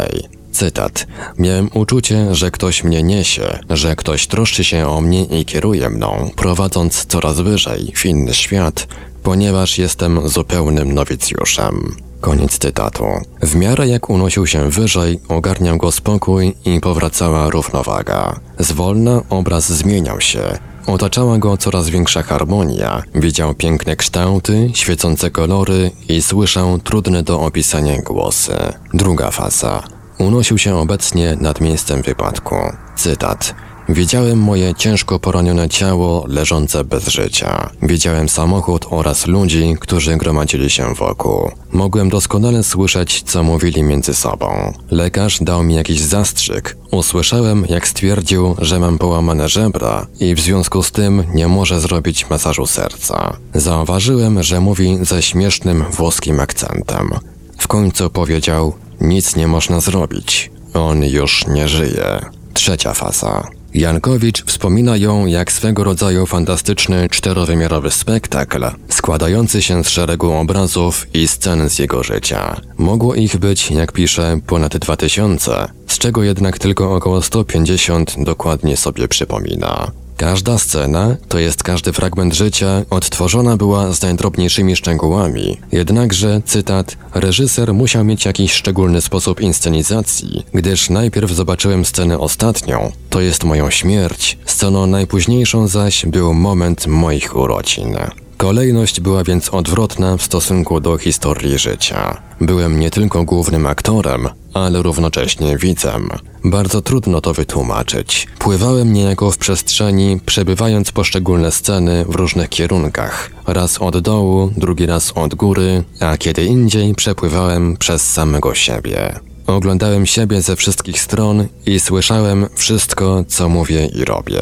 Cytat. 0.52 1.08
Miałem 1.38 1.70
uczucie, 1.74 2.36
że 2.36 2.52
ktoś 2.52 2.84
mnie 2.84 3.04
niesie, 3.04 3.60
że 3.70 3.96
ktoś 3.96 4.28
troszczy 4.28 4.64
się 4.64 4.88
o 4.88 5.02
mnie 5.02 5.24
i 5.24 5.46
kieruje 5.46 5.90
mną, 5.90 6.30
prowadząc 6.36 7.06
coraz 7.06 7.40
wyżej 7.40 7.92
w 7.96 8.06
inny 8.06 8.34
świat, 8.34 8.88
ponieważ 9.24 9.78
jestem 9.78 10.30
zupełnym 10.30 10.94
nowicjuszem. 10.94 11.96
Koniec 12.22 12.58
cytatu. 12.58 13.06
W 13.42 13.56
miarę 13.56 13.88
jak 13.88 14.10
unosił 14.10 14.48
się 14.48 14.70
wyżej, 14.70 15.20
ogarniał 15.28 15.78
go 15.78 15.92
spokój 15.92 16.56
i 16.66 16.80
powracała 16.80 17.50
równowaga. 17.50 18.40
Zwolna 18.60 19.22
obraz 19.30 19.72
zmieniał 19.72 20.22
się. 20.22 20.42
Otaczała 20.88 21.38
go 21.38 21.58
coraz 21.58 21.90
większa 21.90 22.24
harmonia. 22.24 23.04
Widział 23.16 23.54
piękne 23.54 23.96
kształty, 23.96 24.72
świecące 24.74 25.32
kolory 25.32 25.92
i 26.08 26.22
słyszał 26.22 26.80
trudne 26.80 27.24
do 27.24 27.42
opisania 27.42 28.02
głosy. 28.02 28.58
Druga 28.94 29.32
faza. 29.32 30.01
Unosił 30.22 30.58
się 30.58 30.78
obecnie 30.78 31.38
nad 31.40 31.62
miejscem 31.62 32.02
wypadku. 32.02 32.56
Cytat. 32.96 33.56
Widziałem 33.90 34.40
moje 34.40 34.76
ciężko 34.76 35.20
poranione 35.20 35.70
ciało 35.70 36.26
leżące 36.28 36.84
bez 36.84 37.08
życia. 37.08 37.70
Widziałem 37.82 38.30
samochód 38.30 38.86
oraz 38.90 39.28
ludzi, 39.28 39.76
którzy 39.80 40.18
gromadzili 40.18 40.70
się 40.70 40.94
wokół. 40.94 41.52
Mogłem 41.72 42.10
doskonale 42.10 42.64
słyszeć, 42.64 43.24
co 43.24 43.44
mówili 43.44 43.84
między 43.84 44.14
sobą. 44.14 44.74
Lekarz 44.92 45.40
dał 45.42 45.64
mi 45.64 45.76
jakiś 45.76 46.02
zastrzyk. 46.02 46.78
Usłyszałem, 46.92 47.66
jak 47.70 47.88
stwierdził, 47.88 48.56
że 48.58 48.80
mam 48.80 48.98
połamane 48.98 49.50
żebra 49.50 50.08
i 50.20 50.36
w 50.36 50.40
związku 50.40 50.84
z 50.84 50.92
tym 50.92 51.24
nie 51.34 51.48
może 51.48 51.80
zrobić 51.80 52.30
masażu 52.30 52.68
serca. 52.68 53.38
Zauważyłem, 53.54 54.44
że 54.44 54.60
mówi 54.60 54.98
ze 55.02 55.22
śmiesznym 55.22 55.84
włoskim 55.92 56.40
akcentem. 56.40 57.10
W 57.58 57.68
końcu 57.68 58.10
powiedział: 58.10 58.74
Nic 59.02 59.36
nie 59.36 59.48
można 59.48 59.80
zrobić. 59.80 60.52
On 60.74 61.04
już 61.04 61.48
nie 61.48 61.68
żyje. 61.68 62.20
Trzecia 62.54 62.94
faza. 62.94 63.48
Jankowicz 63.74 64.46
wspomina 64.46 64.98
ją 64.98 65.26
jak 65.26 65.52
swego 65.52 65.84
rodzaju 65.84 66.26
fantastyczny 66.26 67.10
czterowymiarowy 67.10 67.92
spektakl, 67.92 68.66
składający 68.90 69.62
się 69.62 69.84
z 69.84 69.90
szeregu 69.90 70.32
obrazów 70.32 71.08
i 71.14 71.28
scen 71.28 71.70
z 71.70 71.80
jego 71.80 72.04
życia. 72.04 72.62
Mogło 72.78 73.16
ich 73.16 73.38
być, 73.38 73.72
jak 73.72 73.92
pisze, 73.92 74.40
ponad 74.48 74.78
2000, 74.78 75.68
z 75.88 75.98
czego 75.98 76.24
jednak 76.24 76.60
tylko 76.60 76.96
około 76.96 77.22
150 77.22 78.16
dokładnie 78.24 78.78
sobie 78.78 79.08
przypomina. 79.08 79.92
Każda 80.22 80.58
scena, 80.58 81.16
to 81.28 81.40
jest 81.40 81.64
każdy 81.64 81.94
fragment 81.94 82.34
życia, 82.34 82.82
odtworzona 82.90 83.58
była 83.58 83.92
z 83.94 84.02
najdrobniejszymi 84.02 84.76
szczegółami. 84.76 85.58
Jednakże, 85.72 86.42
cytat, 86.46 86.98
reżyser 87.14 87.74
musiał 87.74 88.04
mieć 88.04 88.26
jakiś 88.26 88.54
szczególny 88.54 89.02
sposób 89.02 89.42
inscenizacji, 89.42 90.46
gdyż 90.54 90.90
najpierw 90.90 91.32
zobaczyłem 91.32 91.86
scenę 91.86 92.20
ostatnią, 92.20 92.92
to 93.10 93.22
jest 93.22 93.44
moją 93.44 93.70
śmierć, 93.70 94.38
sceną 94.46 94.88
najpóźniejszą 94.88 95.68
zaś 95.68 96.06
był 96.06 96.34
moment 96.34 96.88
moich 96.88 97.36
urodzin. 97.36 97.98
Kolejność 98.42 99.00
była 99.00 99.24
więc 99.24 99.50
odwrotna 99.50 100.18
w 100.18 100.24
stosunku 100.24 100.80
do 100.80 100.98
historii 100.98 101.58
życia. 101.60 102.22
Byłem 102.40 102.80
nie 102.80 102.92
tylko 102.92 103.24
głównym 103.24 103.66
aktorem, 103.66 104.30
ale 104.54 104.82
równocześnie 104.82 105.58
widzem. 105.58 106.10
Bardzo 106.44 106.82
trudno 106.82 107.22
to 107.22 107.34
wytłumaczyć. 107.34 108.28
Pływałem 108.40 108.94
niejako 108.94 109.32
w 109.32 109.38
przestrzeni, 109.38 110.20
przebywając 110.26 110.92
poszczególne 110.92 111.52
sceny 111.52 112.06
w 112.06 112.16
różnych 112.16 112.50
kierunkach. 112.50 113.32
Raz 113.48 113.78
od 113.82 113.98
dołu, 113.98 114.52
drugi 114.58 114.86
raz 114.86 115.12
od 115.16 115.36
góry, 115.36 115.84
a 116.00 116.18
kiedy 116.18 116.46
indziej 116.46 116.96
przepływałem 116.96 117.78
przez 117.78 118.12
samego 118.14 118.56
siebie. 118.56 119.20
Oglądałem 119.48 120.06
siebie 120.06 120.42
ze 120.42 120.56
wszystkich 120.56 121.02
stron 121.02 121.48
i 121.66 121.80
słyszałem 121.80 122.48
wszystko, 122.56 123.24
co 123.28 123.50
mówię 123.50 123.86
i 123.86 124.06
robię. 124.06 124.42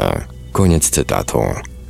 Koniec 0.51 0.89
cytatu. 0.89 1.39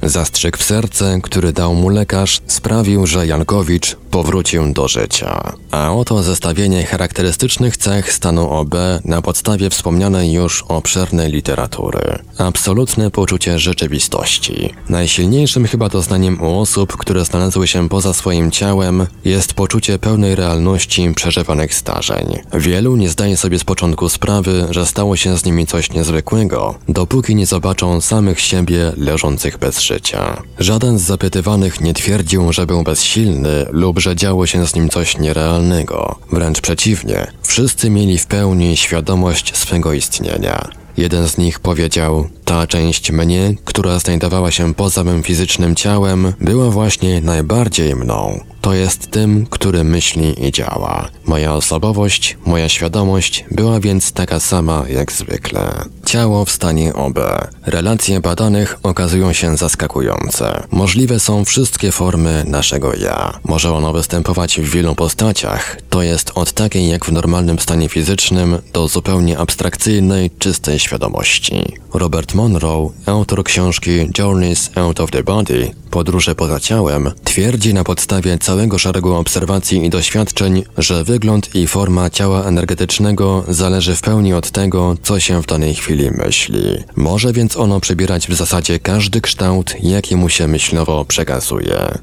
Zastrzyk 0.04 0.58
w 0.58 0.64
serce, 0.64 1.20
który 1.24 1.54
dał 1.54 1.76
mu 1.76 1.90
lekarz, 1.90 2.42
sprawił, 2.48 3.08
że 3.08 3.28
Jankowicz 3.28 3.96
powrócił 4.12 4.74
do 4.74 4.88
życia. 4.88 5.54
A 5.72 5.94
oto 5.94 6.24
zestawienie 6.24 6.86
charakterystycznych 6.86 7.78
cech 7.78 8.14
stanu 8.14 8.50
OB 8.50 8.76
na 9.06 9.22
podstawie 9.22 9.70
wspomnianej 9.70 10.32
już 10.32 10.64
obszernej 10.68 11.32
literatury. 11.32 12.20
Absolutne 12.38 13.12
poczucie 13.12 13.60
rzeczywistości. 13.60 14.74
Najsilniejszym 14.90 15.68
chyba 15.68 15.90
doznaniem 15.90 16.42
u 16.42 16.60
osób, 16.60 16.98
które 16.98 17.26
znalazły 17.26 17.68
się 17.68 17.90
poza 17.90 18.14
swoim 18.14 18.52
ciałem, 18.52 19.08
jest 19.26 19.54
poczucie 19.54 20.00
pełnej 20.00 20.36
realności 20.36 21.14
przeżywanych 21.16 21.74
zdarzeń. 21.74 22.40
Wielu 22.54 22.96
nie 22.96 23.10
zdaje 23.10 23.38
sobie 23.38 23.60
z 23.60 23.64
początku 23.64 24.10
sprawy, 24.10 24.68
że 24.70 24.86
stało 24.86 25.16
się 25.16 25.38
z 25.38 25.46
nimi 25.46 25.68
coś 25.68 25.92
niezwykłego, 25.92 26.76
dopóki 26.90 27.36
nie 27.36 27.46
zobaczą 27.46 28.02
samych 28.02 28.40
siebie 28.40 28.94
leżących 28.98 29.58
bez 29.58 29.82
życia. 29.90 30.42
Żaden 30.60 31.00
z 31.00 31.02
zapytywanych 31.02 31.82
nie 31.82 31.94
twierdził, 31.94 32.54
że 32.54 32.66
był 32.66 32.84
bezsilny 32.84 33.66
lub 33.72 34.00
że 34.00 34.16
działo 34.16 34.48
się 34.48 34.68
z 34.68 34.76
nim 34.76 34.90
coś 34.90 35.18
nierealnego. 35.18 36.16
Wręcz 36.32 36.62
przeciwnie, 36.62 37.28
wszyscy 37.44 37.90
mieli 37.90 38.18
w 38.18 38.26
pełni 38.26 38.78
świadomość 38.78 39.58
swego 39.58 39.94
istnienia. 39.94 40.70
Jeden 40.98 41.28
z 41.28 41.38
nich 41.38 41.60
powiedział: 41.60 42.30
Ta 42.50 42.68
część 42.68 43.12
mnie, 43.12 43.54
która 43.66 44.00
znajdowała 44.00 44.52
się 44.52 44.74
poza 44.74 45.04
mym 45.04 45.24
fizycznym 45.24 45.76
ciałem, 45.76 46.34
była 46.42 46.70
właśnie 46.70 47.22
najbardziej 47.22 47.96
mną. 47.96 48.40
To 48.62 48.74
jest 48.74 49.12
tym, 49.12 49.46
który 49.50 49.84
myśli 49.84 50.48
i 50.48 50.52
działa. 50.52 51.10
Moja 51.26 51.54
osobowość, 51.54 52.38
moja 52.46 52.70
świadomość 52.70 53.46
była 53.52 53.80
więc 53.80 54.12
taka 54.12 54.40
sama 54.40 54.86
jak 54.90 55.12
zwykle. 55.12 55.86
Ciało 56.06 56.46
w 56.46 56.52
stanie 56.52 56.94
OB. 56.94 57.20
Relacje 57.66 58.20
badanych 58.20 58.80
okazują 58.84 59.34
się 59.34 59.58
zaskakujące. 59.58 60.64
Możliwe 60.72 61.20
są 61.20 61.46
wszystkie 61.46 61.92
formy 61.92 62.44
naszego 62.48 62.96
ja. 62.96 63.40
Może 63.44 63.74
ono 63.74 63.94
występować 63.94 64.60
w 64.62 64.70
wielu 64.70 64.96
postaciach, 64.96 65.78
to 65.90 66.02
jest 66.02 66.32
od 66.36 66.52
takiej 66.52 66.90
jak 66.90 67.06
w 67.06 67.12
normalnym 67.12 67.60
stanie 67.60 67.90
fizycznym 67.90 68.58
do 68.74 68.88
zupełnie 68.88 69.38
abstrakcyjnej, 69.38 70.32
czystej 70.40 70.80
świadomości. 70.80 71.74
Robert 71.94 72.34
Monroe, 72.40 72.90
autor 73.06 73.44
książki 73.44 73.92
Journeys 74.18 74.72
Out 74.76 75.00
of 75.00 75.12
the 75.12 75.24
Body, 75.24 75.72
Podróże 75.92 76.36
poza 76.36 76.60
ciałem, 76.60 77.12
twierdzi 77.24 77.74
na 77.74 77.84
podstawie 77.84 78.38
całego 78.38 78.80
szeregu 78.80 79.14
obserwacji 79.14 79.86
i 79.86 79.90
doświadczeń, 79.90 80.64
że 80.78 81.04
wygląd 81.04 81.56
i 81.56 81.68
forma 81.68 82.10
ciała 82.10 82.44
energetycznego 82.44 83.44
zależy 83.48 83.96
w 83.96 84.02
pełni 84.02 84.34
od 84.34 84.52
tego, 84.52 84.96
co 85.04 85.20
się 85.20 85.42
w 85.42 85.46
danej 85.46 85.76
chwili 85.76 86.12
myśli. 86.12 86.84
Może 86.96 87.34
więc 87.34 87.58
ono 87.58 87.80
przybierać 87.80 88.28
w 88.28 88.36
zasadzie 88.36 88.80
każdy 88.80 89.22
kształt, 89.22 89.76
jaki 89.84 90.16
mu 90.16 90.30
się 90.30 90.48
myślowo 90.48 91.06
przekazuje. 91.06 91.98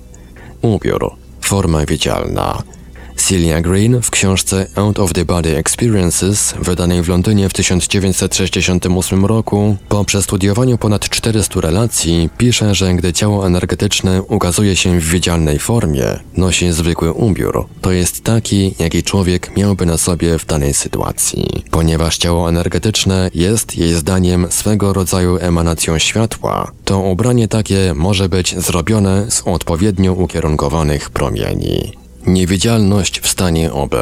Ubiór. 0.63 1.11
Forma 1.41 1.87
widzialna. 1.87 2.76
Celia 3.17 3.61
Green 3.61 4.03
w 4.03 4.11
książce 4.11 4.67
Out 4.75 4.99
of 4.99 5.13
the 5.13 5.25
Body 5.25 5.57
Experiences, 5.57 6.55
wydanej 6.63 7.03
w 7.03 7.09
Londynie 7.09 7.49
w 7.49 7.53
1968 7.53 9.25
roku, 9.25 9.77
po 9.89 10.05
przestudiowaniu 10.05 10.79
ponad 10.79 11.09
400 11.09 11.61
relacji, 11.61 12.31
pisze, 12.39 12.75
że 12.75 12.95
gdy 12.95 13.13
ciało 13.13 13.47
energetyczne 13.47 14.23
ukazuje 14.23 14.77
się 14.77 15.01
w 15.01 15.05
widzialnej 15.05 15.59
formie, 15.59 16.19
nosi 16.37 16.73
zwykły 16.73 17.13
ubiór. 17.13 17.67
To 17.81 17.93
jest 17.93 18.25
taki, 18.25 18.75
jaki 18.79 19.03
człowiek 19.03 19.57
miałby 19.57 19.87
na 19.87 19.99
sobie 19.99 20.39
w 20.39 20.47
danej 20.47 20.75
sytuacji. 20.75 21.65
Ponieważ 21.71 22.19
ciało 22.19 22.49
energetyczne 22.49 23.31
jest 23.35 23.77
jej 23.77 23.95
zdaniem 23.95 24.47
swego 24.51 24.93
rodzaju 24.93 25.37
emanacją 25.37 25.99
światła, 25.99 26.73
to 26.85 27.01
ubranie 27.01 27.49
takie 27.49 27.95
może 27.95 28.29
być 28.29 28.59
zrobione 28.59 29.31
z 29.31 29.43
odpowiednio 29.43 30.13
ukierunkowanych 30.13 31.11
promieni. 31.11 32.06
Niewidzialność 32.27 33.21
w 33.21 33.29
stanie 33.29 33.73
OB. 33.73 33.95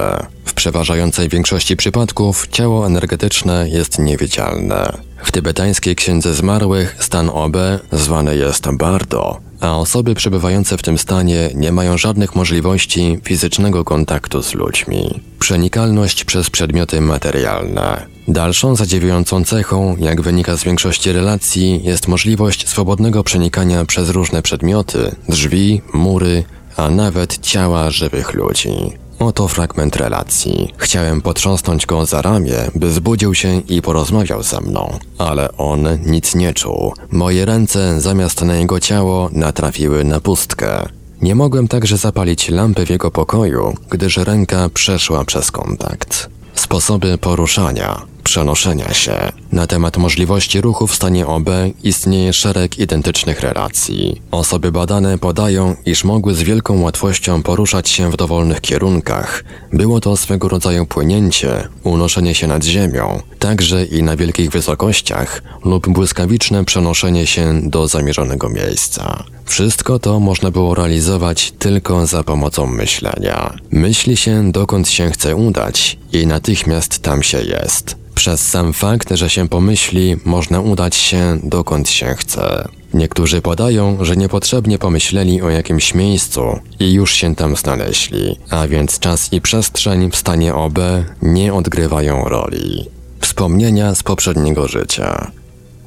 W 0.44 0.54
przeważającej 0.54 1.28
większości 1.28 1.76
przypadków 1.76 2.46
ciało 2.50 2.86
energetyczne 2.86 3.68
jest 3.68 3.98
niewidzialne. 3.98 4.98
W 5.24 5.32
tybetańskiej 5.32 5.96
księdze 5.96 6.34
zmarłych 6.34 6.96
stan 7.00 7.30
OB 7.30 7.56
zwany 7.92 8.36
jest 8.36 8.70
Bardo, 8.72 9.40
a 9.60 9.76
osoby 9.76 10.14
przebywające 10.14 10.78
w 10.78 10.82
tym 10.82 10.98
stanie 10.98 11.50
nie 11.54 11.72
mają 11.72 11.98
żadnych 11.98 12.34
możliwości 12.34 13.18
fizycznego 13.24 13.84
kontaktu 13.84 14.42
z 14.42 14.54
ludźmi. 14.54 15.20
Przenikalność 15.38 16.24
przez 16.24 16.50
przedmioty 16.50 17.00
materialne. 17.00 18.06
Dalszą 18.28 18.76
zadziwiającą 18.76 19.44
cechą, 19.44 19.96
jak 19.98 20.22
wynika 20.22 20.56
z 20.56 20.64
większości 20.64 21.12
relacji, 21.12 21.80
jest 21.84 22.08
możliwość 22.08 22.68
swobodnego 22.68 23.24
przenikania 23.24 23.84
przez 23.84 24.10
różne 24.10 24.42
przedmioty, 24.42 25.14
drzwi, 25.28 25.82
mury, 25.94 26.44
a 26.76 26.90
nawet 26.90 27.38
ciała 27.38 27.90
żywych 27.90 28.34
ludzi. 28.34 28.74
Oto 29.18 29.48
fragment 29.48 29.96
relacji. 29.96 30.72
Chciałem 30.76 31.20
potrząsnąć 31.22 31.86
go 31.86 32.06
za 32.06 32.22
ramię, 32.22 32.56
by 32.74 32.92
zbudził 32.92 33.34
się 33.34 33.60
i 33.68 33.82
porozmawiał 33.82 34.42
ze 34.42 34.60
mną, 34.60 34.98
ale 35.18 35.56
on 35.56 35.86
nic 36.06 36.34
nie 36.34 36.54
czuł. 36.54 36.94
Moje 37.10 37.44
ręce 37.44 38.00
zamiast 38.00 38.42
na 38.42 38.56
jego 38.56 38.80
ciało 38.80 39.28
natrafiły 39.32 40.04
na 40.04 40.20
pustkę. 40.20 40.88
Nie 41.22 41.34
mogłem 41.34 41.68
także 41.68 41.96
zapalić 41.96 42.48
lampy 42.48 42.86
w 42.86 42.90
jego 42.90 43.10
pokoju, 43.10 43.74
gdyż 43.90 44.16
ręka 44.16 44.68
przeszła 44.68 45.24
przez 45.24 45.50
kontakt. 45.50 46.30
Sposoby 46.54 47.18
poruszania, 47.18 48.02
przenoszenia 48.24 48.94
się. 48.94 49.32
Na 49.52 49.66
temat 49.66 49.96
możliwości 49.96 50.60
ruchu 50.60 50.86
w 50.86 50.94
stanie 50.94 51.26
OB 51.26 51.48
istnieje 51.82 52.32
szereg 52.32 52.78
identycznych 52.78 53.40
relacji. 53.40 54.22
Osoby 54.30 54.72
badane 54.72 55.18
podają, 55.18 55.76
iż 55.86 56.04
mogły 56.04 56.34
z 56.34 56.42
wielką 56.42 56.80
łatwością 56.80 57.42
poruszać 57.42 57.88
się 57.88 58.10
w 58.10 58.16
dowolnych 58.16 58.60
kierunkach. 58.60 59.44
Było 59.72 60.00
to 60.00 60.16
swego 60.16 60.48
rodzaju 60.48 60.86
płynięcie, 60.86 61.68
unoszenie 61.84 62.34
się 62.34 62.46
nad 62.46 62.64
ziemią, 62.64 63.22
także 63.38 63.84
i 63.84 64.02
na 64.02 64.16
wielkich 64.16 64.50
wysokościach 64.50 65.42
lub 65.64 65.88
błyskawiczne 65.88 66.64
przenoszenie 66.64 67.26
się 67.26 67.60
do 67.62 67.88
zamierzonego 67.88 68.48
miejsca. 68.48 69.24
Wszystko 69.44 69.98
to 69.98 70.20
można 70.20 70.50
było 70.50 70.74
realizować 70.74 71.52
tylko 71.58 72.06
za 72.06 72.24
pomocą 72.24 72.66
myślenia. 72.66 73.54
Myśli 73.70 74.16
się, 74.16 74.52
dokąd 74.52 74.88
się 74.88 75.10
chce 75.10 75.36
udać 75.36 75.98
i 76.12 76.26
natychmiast 76.26 76.98
tam 76.98 77.22
się 77.22 77.42
jest. 77.42 77.96
Przez 78.14 78.48
sam 78.48 78.72
fakt, 78.72 79.10
że 79.14 79.30
się 79.30 79.48
pomyśli, 79.48 80.16
można 80.24 80.60
udać 80.60 80.96
się 80.96 81.38
dokąd 81.42 81.88
się 81.88 82.14
chce. 82.14 82.68
Niektórzy 82.94 83.42
podają, 83.42 84.04
że 84.04 84.16
niepotrzebnie 84.16 84.78
pomyśleli 84.78 85.42
o 85.42 85.50
jakimś 85.50 85.94
miejscu 85.94 86.42
i 86.80 86.92
już 86.92 87.14
się 87.14 87.34
tam 87.34 87.56
znaleźli, 87.56 88.38
a 88.50 88.66
więc 88.66 88.98
czas 88.98 89.32
i 89.32 89.40
przestrzeń 89.40 90.10
w 90.10 90.16
stanie 90.16 90.54
OB 90.54 90.78
nie 91.22 91.54
odgrywają 91.54 92.24
roli. 92.24 92.86
Wspomnienia 93.20 93.94
z 93.94 94.02
poprzedniego 94.02 94.68
życia. 94.68 95.30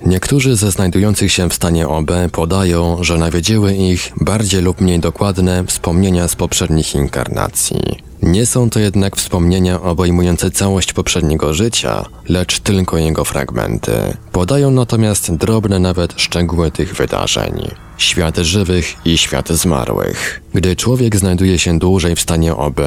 Niektórzy 0.06 0.56
ze 0.56 0.72
znajdujących 0.72 1.32
się 1.32 1.50
w 1.50 1.54
stanie 1.54 1.88
OB 1.88 2.12
podają, 2.32 3.04
że 3.04 3.18
nawiedziły 3.18 3.74
ich 3.74 4.12
bardziej 4.22 4.62
lub 4.62 4.82
mniej 4.82 5.00
dokładne 5.00 5.63
wspomnienia 5.66 6.27
z 6.27 6.36
poprzednich 6.36 6.96
inkarnacji. 6.96 8.08
Nie 8.22 8.46
są 8.46 8.70
to 8.70 8.80
jednak 8.80 9.16
wspomnienia 9.16 9.82
obejmujące 9.82 10.51
całość 10.51 10.94
poprzedniego 10.94 11.54
życia, 11.54 12.06
lecz 12.30 12.60
tylko 12.60 12.98
jego 12.98 13.25
fragmenty. 13.25 13.92
Podają 14.32 14.72
natomiast 14.72 15.36
drobne 15.36 15.80
nawet 15.80 16.13
szczegóły 16.22 16.72
tych 16.72 16.96
wydarzeń. 16.96 17.72
Świat 17.98 18.38
żywych 18.38 18.96
i 19.06 19.18
świat 19.18 19.50
zmarłych. 19.50 20.42
Gdy 20.54 20.75
człowiek 20.75 21.16
znajduje 21.16 21.60
się 21.60 21.80
dłużej 21.80 22.16
w 22.16 22.22
stanie 22.22 22.56
OB, 22.56 22.82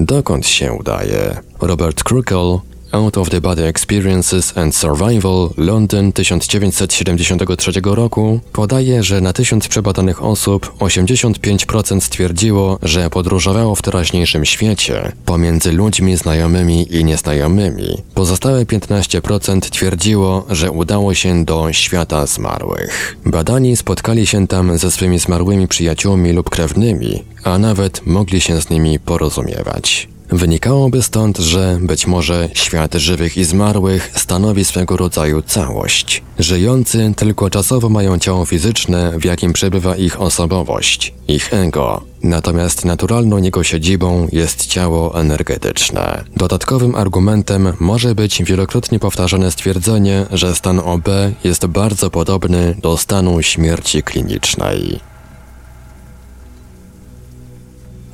dokąd 0.00 0.46
się 0.46 0.72
udaje? 0.72 1.36
Robert 1.60 2.04
Krukel 2.04 2.58
Out 2.92 3.18
of 3.18 3.30
the 3.30 3.40
Body 3.40 3.62
Experiences 3.62 4.58
and 4.58 4.76
Survival 4.76 5.50
Londyn 5.56 6.12
1973 6.12 7.72
roku 7.84 8.40
podaje, 8.52 9.02
że 9.02 9.20
na 9.20 9.32
tysiąc 9.32 9.68
przebadanych 9.68 10.24
osób 10.24 10.72
85% 10.78 12.00
stwierdziło, 12.00 12.78
że 12.82 13.10
podróżowało 13.10 13.74
w 13.74 13.82
teraźniejszym 13.82 14.44
świecie 14.44 15.12
pomiędzy 15.24 15.72
ludźmi 15.72 16.16
znajomymi 16.16 16.96
i 16.96 17.04
nieznajomymi. 17.04 18.02
Pozostałe 18.14 18.64
15% 18.64 19.60
twierdziło, 19.60 20.46
że 20.50 20.70
udało 20.70 21.14
się 21.14 21.44
do 21.44 21.72
świata 21.72 22.26
zmarłych. 22.26 23.16
Badani 23.26 23.76
spotkali 23.76 24.26
się 24.26 24.46
tam 24.46 24.78
ze 24.78 24.90
swymi 24.90 25.18
zmarłymi 25.18 25.68
przyjaciółmi 25.68 26.32
lub 26.32 26.50
krewnymi, 26.50 27.24
a 27.44 27.58
nawet 27.58 28.06
mogli 28.06 28.40
się 28.40 28.60
z 28.60 28.70
nimi 28.70 28.98
porozumiewać. 29.00 30.15
Wynikałoby 30.28 31.02
stąd, 31.02 31.38
że 31.38 31.78
być 31.80 32.06
może 32.06 32.48
świat 32.54 32.94
żywych 32.94 33.36
i 33.36 33.44
zmarłych 33.44 34.10
stanowi 34.16 34.64
swego 34.64 34.96
rodzaju 34.96 35.42
całość. 35.42 36.22
Żyjący 36.38 37.12
tylko 37.16 37.50
czasowo 37.50 37.88
mają 37.88 38.18
ciało 38.18 38.46
fizyczne, 38.46 39.12
w 39.18 39.24
jakim 39.24 39.52
przebywa 39.52 39.96
ich 39.96 40.20
osobowość, 40.20 41.14
ich 41.28 41.54
ego. 41.54 42.02
Natomiast 42.22 42.84
naturalną 42.84 43.36
jego 43.36 43.64
siedzibą 43.64 44.28
jest 44.32 44.66
ciało 44.66 45.20
energetyczne. 45.20 46.24
Dodatkowym 46.36 46.94
argumentem 46.94 47.72
może 47.80 48.14
być 48.14 48.42
wielokrotnie 48.42 48.98
powtarzane 48.98 49.50
stwierdzenie, 49.50 50.26
że 50.32 50.54
stan 50.54 50.78
OB 50.78 51.08
jest 51.44 51.66
bardzo 51.66 52.10
podobny 52.10 52.76
do 52.82 52.96
stanu 52.96 53.42
śmierci 53.42 54.02
klinicznej. 54.02 55.00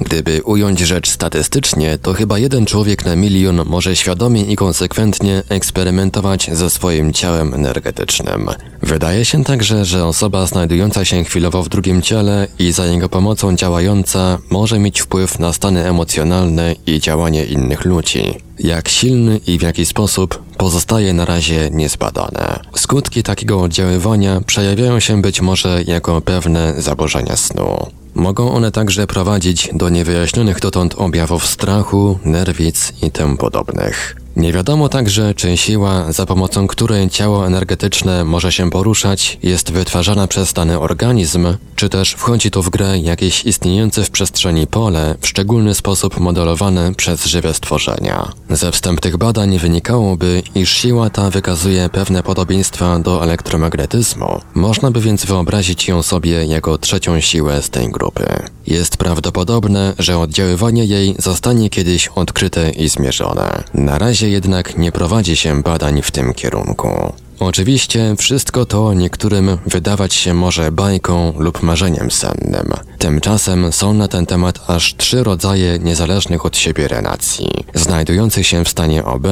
Gdyby 0.02 0.42
ująć 0.42 0.80
rzecz 0.80 1.10
statystycznie, 1.10 1.98
to 1.98 2.12
chyba 2.12 2.38
jeden 2.38 2.66
człowiek 2.66 3.04
na 3.04 3.16
milion 3.16 3.62
może 3.66 3.96
świadomie 3.96 4.42
i 4.42 4.56
konsekwentnie 4.56 5.42
eksperymentować 5.48 6.50
ze 6.52 6.70
swoim 6.70 7.12
ciałem 7.12 7.54
energetycznym. 7.54 8.50
Wydaje 8.82 9.24
się 9.24 9.44
także, 9.44 9.84
że 9.84 10.06
osoba 10.06 10.46
znajdująca 10.46 11.04
się 11.04 11.24
chwilowo 11.24 11.62
w 11.62 11.68
drugim 11.68 12.02
ciele 12.02 12.46
i 12.58 12.72
za 12.72 12.86
jego 12.86 13.08
pomocą 13.08 13.56
działająca 13.56 14.38
może 14.50 14.78
mieć 14.78 15.00
wpływ 15.00 15.38
na 15.38 15.52
stany 15.52 15.88
emocjonalne 15.88 16.74
i 16.86 17.00
działanie 17.00 17.44
innych 17.44 17.84
ludzi. 17.84 18.51
Jak 18.62 18.88
silny 18.88 19.40
i 19.46 19.58
w 19.58 19.62
jaki 19.62 19.86
sposób 19.86 20.42
pozostaje 20.56 21.12
na 21.12 21.24
razie 21.24 21.70
niezbadane. 21.70 22.60
Skutki 22.76 23.22
takiego 23.22 23.62
oddziaływania 23.62 24.40
przejawiają 24.40 25.00
się 25.00 25.22
być 25.22 25.40
może 25.40 25.82
jako 25.86 26.20
pewne 26.20 26.74
zaburzenia 26.82 27.36
snu. 27.36 27.86
Mogą 28.14 28.52
one 28.52 28.72
także 28.72 29.06
prowadzić 29.06 29.68
do 29.72 29.88
niewyjaśnionych 29.88 30.60
dotąd 30.60 30.94
objawów 30.98 31.46
strachu, 31.46 32.18
nerwic 32.24 32.92
i 33.02 33.10
tym 33.10 33.36
podobnych. 33.36 34.21
Nie 34.36 34.52
wiadomo 34.52 34.88
także, 34.88 35.34
czy 35.34 35.56
siła, 35.56 36.12
za 36.12 36.26
pomocą 36.26 36.66
której 36.66 37.10
ciało 37.10 37.46
energetyczne 37.46 38.24
może 38.24 38.52
się 38.52 38.70
poruszać, 38.70 39.38
jest 39.42 39.72
wytwarzana 39.72 40.26
przez 40.26 40.52
dany 40.52 40.78
organizm, 40.78 41.56
czy 41.76 41.88
też 41.88 42.12
wchodzi 42.12 42.50
tu 42.50 42.62
w 42.62 42.70
grę 42.70 42.98
jakieś 42.98 43.44
istniejące 43.44 44.04
w 44.04 44.10
przestrzeni 44.10 44.66
pole, 44.66 45.14
w 45.20 45.28
szczególny 45.28 45.74
sposób 45.74 46.20
modelowane 46.20 46.94
przez 46.94 47.24
żywe 47.24 47.54
stworzenia. 47.54 48.32
Ze 48.50 48.72
wstępnych 48.72 49.16
badań 49.16 49.58
wynikałoby, 49.58 50.42
iż 50.54 50.72
siła 50.72 51.10
ta 51.10 51.30
wykazuje 51.30 51.88
pewne 51.88 52.22
podobieństwa 52.22 52.98
do 52.98 53.22
elektromagnetyzmu. 53.22 54.40
Można 54.54 54.90
by 54.90 55.00
więc 55.00 55.24
wyobrazić 55.24 55.88
ją 55.88 56.02
sobie 56.02 56.44
jako 56.44 56.78
trzecią 56.78 57.20
siłę 57.20 57.62
z 57.62 57.70
tej 57.70 57.90
grupy. 57.90 58.26
Jest 58.66 58.96
prawdopodobne, 58.96 59.94
że 59.98 60.18
oddziaływanie 60.18 60.84
jej 60.84 61.14
zostanie 61.18 61.70
kiedyś 61.70 62.08
odkryte 62.08 62.70
i 62.70 62.88
zmierzone. 62.88 63.64
Na 63.74 63.98
razie 63.98 64.21
jednak 64.28 64.78
nie 64.78 64.92
prowadzi 64.92 65.36
się 65.36 65.62
badań 65.62 66.02
w 66.02 66.10
tym 66.10 66.34
kierunku. 66.34 67.12
Oczywiście 67.40 68.14
wszystko 68.18 68.66
to 68.66 68.94
niektórym 68.94 69.58
wydawać 69.66 70.14
się 70.14 70.34
może 70.34 70.72
bajką 70.72 71.32
lub 71.38 71.62
marzeniem 71.62 72.10
sennym. 72.10 72.72
Tymczasem 72.98 73.72
są 73.72 73.94
na 73.94 74.08
ten 74.08 74.26
temat 74.26 74.70
aż 74.70 74.96
trzy 74.96 75.24
rodzaje 75.24 75.78
niezależnych 75.78 76.46
od 76.46 76.56
siebie 76.56 76.88
relacji, 76.88 77.50
znajdujących 77.74 78.46
się 78.46 78.64
w 78.64 78.68
stanie 78.68 79.04
OB, 79.04 79.26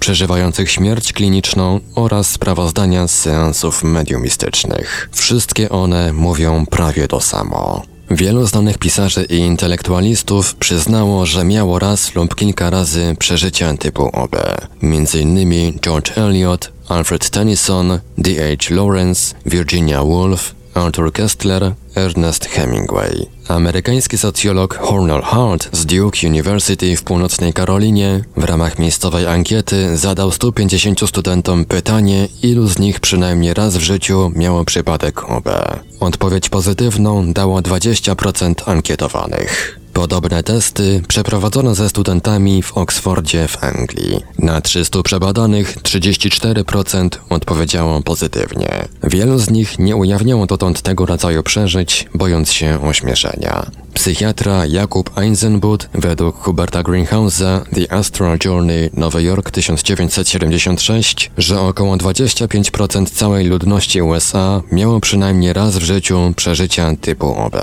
przeżywających 0.00 0.70
śmierć 0.70 1.12
kliniczną 1.12 1.80
oraz 1.94 2.30
sprawozdania 2.30 3.08
z 3.08 3.18
seansów 3.18 3.84
mediumistycznych. 3.84 5.08
Wszystkie 5.12 5.70
one 5.70 6.12
mówią 6.12 6.66
prawie 6.66 7.08
to 7.08 7.20
samo. 7.20 7.82
Wielu 8.10 8.46
znanych 8.46 8.78
pisarzy 8.78 9.24
i 9.24 9.36
intelektualistów 9.36 10.54
przyznało, 10.54 11.26
że 11.26 11.44
miało 11.44 11.78
raz 11.78 12.14
lub 12.14 12.34
kilka 12.34 12.70
razy 12.70 13.16
przeżycia 13.18 13.76
typu 13.76 14.02
OB. 14.02 14.36
Innymi 15.20 15.78
George 15.82 16.18
Eliot, 16.18 16.72
Alfred 16.88 17.30
Tennyson, 17.30 18.00
D.H. 18.18 18.74
Lawrence, 18.74 19.34
Virginia 19.46 20.02
Woolf, 20.02 20.54
Arthur 20.74 21.12
Kestler, 21.12 21.74
Ernest 21.94 22.46
Hemingway. 22.46 23.26
Amerykański 23.48 24.18
socjolog 24.18 24.78
Hornell 24.78 25.22
Hart 25.22 25.76
z 25.76 25.86
Duke 25.86 26.26
University 26.26 26.96
w 26.96 27.02
północnej 27.02 27.52
Karolinie 27.52 28.24
w 28.36 28.44
ramach 28.44 28.78
miejscowej 28.78 29.26
ankiety 29.26 29.96
zadał 29.96 30.32
150 30.32 31.08
studentom 31.08 31.64
pytanie, 31.64 32.28
ilu 32.42 32.68
z 32.68 32.78
nich 32.78 33.00
przynajmniej 33.00 33.54
raz 33.54 33.76
w 33.76 33.80
życiu 33.80 34.32
miało 34.36 34.64
przypadek 34.64 35.30
OB. 35.30 35.48
Odpowiedź 36.00 36.48
pozytywną 36.48 37.32
dało 37.32 37.60
20% 37.60 38.70
ankietowanych. 38.70 39.79
Podobne 39.92 40.42
testy 40.42 41.02
przeprowadzono 41.08 41.74
ze 41.74 41.88
studentami 41.88 42.62
w 42.62 42.72
Oksfordzie 42.72 43.48
w 43.48 43.64
Anglii. 43.64 44.20
Na 44.38 44.60
300 44.60 45.02
przebadanych 45.02 45.78
34% 45.78 47.08
odpowiedziało 47.30 48.02
pozytywnie. 48.02 48.88
Wielu 49.02 49.38
z 49.38 49.50
nich 49.50 49.78
nie 49.78 49.96
ujawniało 49.96 50.46
dotąd 50.46 50.82
tego 50.82 51.06
rodzaju 51.06 51.42
przeżyć, 51.42 52.08
bojąc 52.14 52.52
się 52.52 52.82
ośmieszenia. 52.82 53.66
Psychiatra 53.94 54.66
Jakub 54.66 55.18
Eisenbud 55.18 55.88
według 55.94 56.36
Huberta 56.36 56.82
Greenhouse'a 56.82 57.60
The 57.74 57.92
Astral 57.92 58.38
Journey 58.44 58.90
Nowy 58.94 59.22
Jork 59.22 59.50
1976, 59.50 61.30
że 61.38 61.60
około 61.60 61.96
25% 61.96 63.06
całej 63.06 63.46
ludności 63.46 64.02
USA 64.02 64.62
miało 64.72 65.00
przynajmniej 65.00 65.52
raz 65.52 65.78
w 65.78 65.82
życiu 65.82 66.32
przeżycia 66.36 66.96
typu 67.00 67.34
OB. 67.34 67.56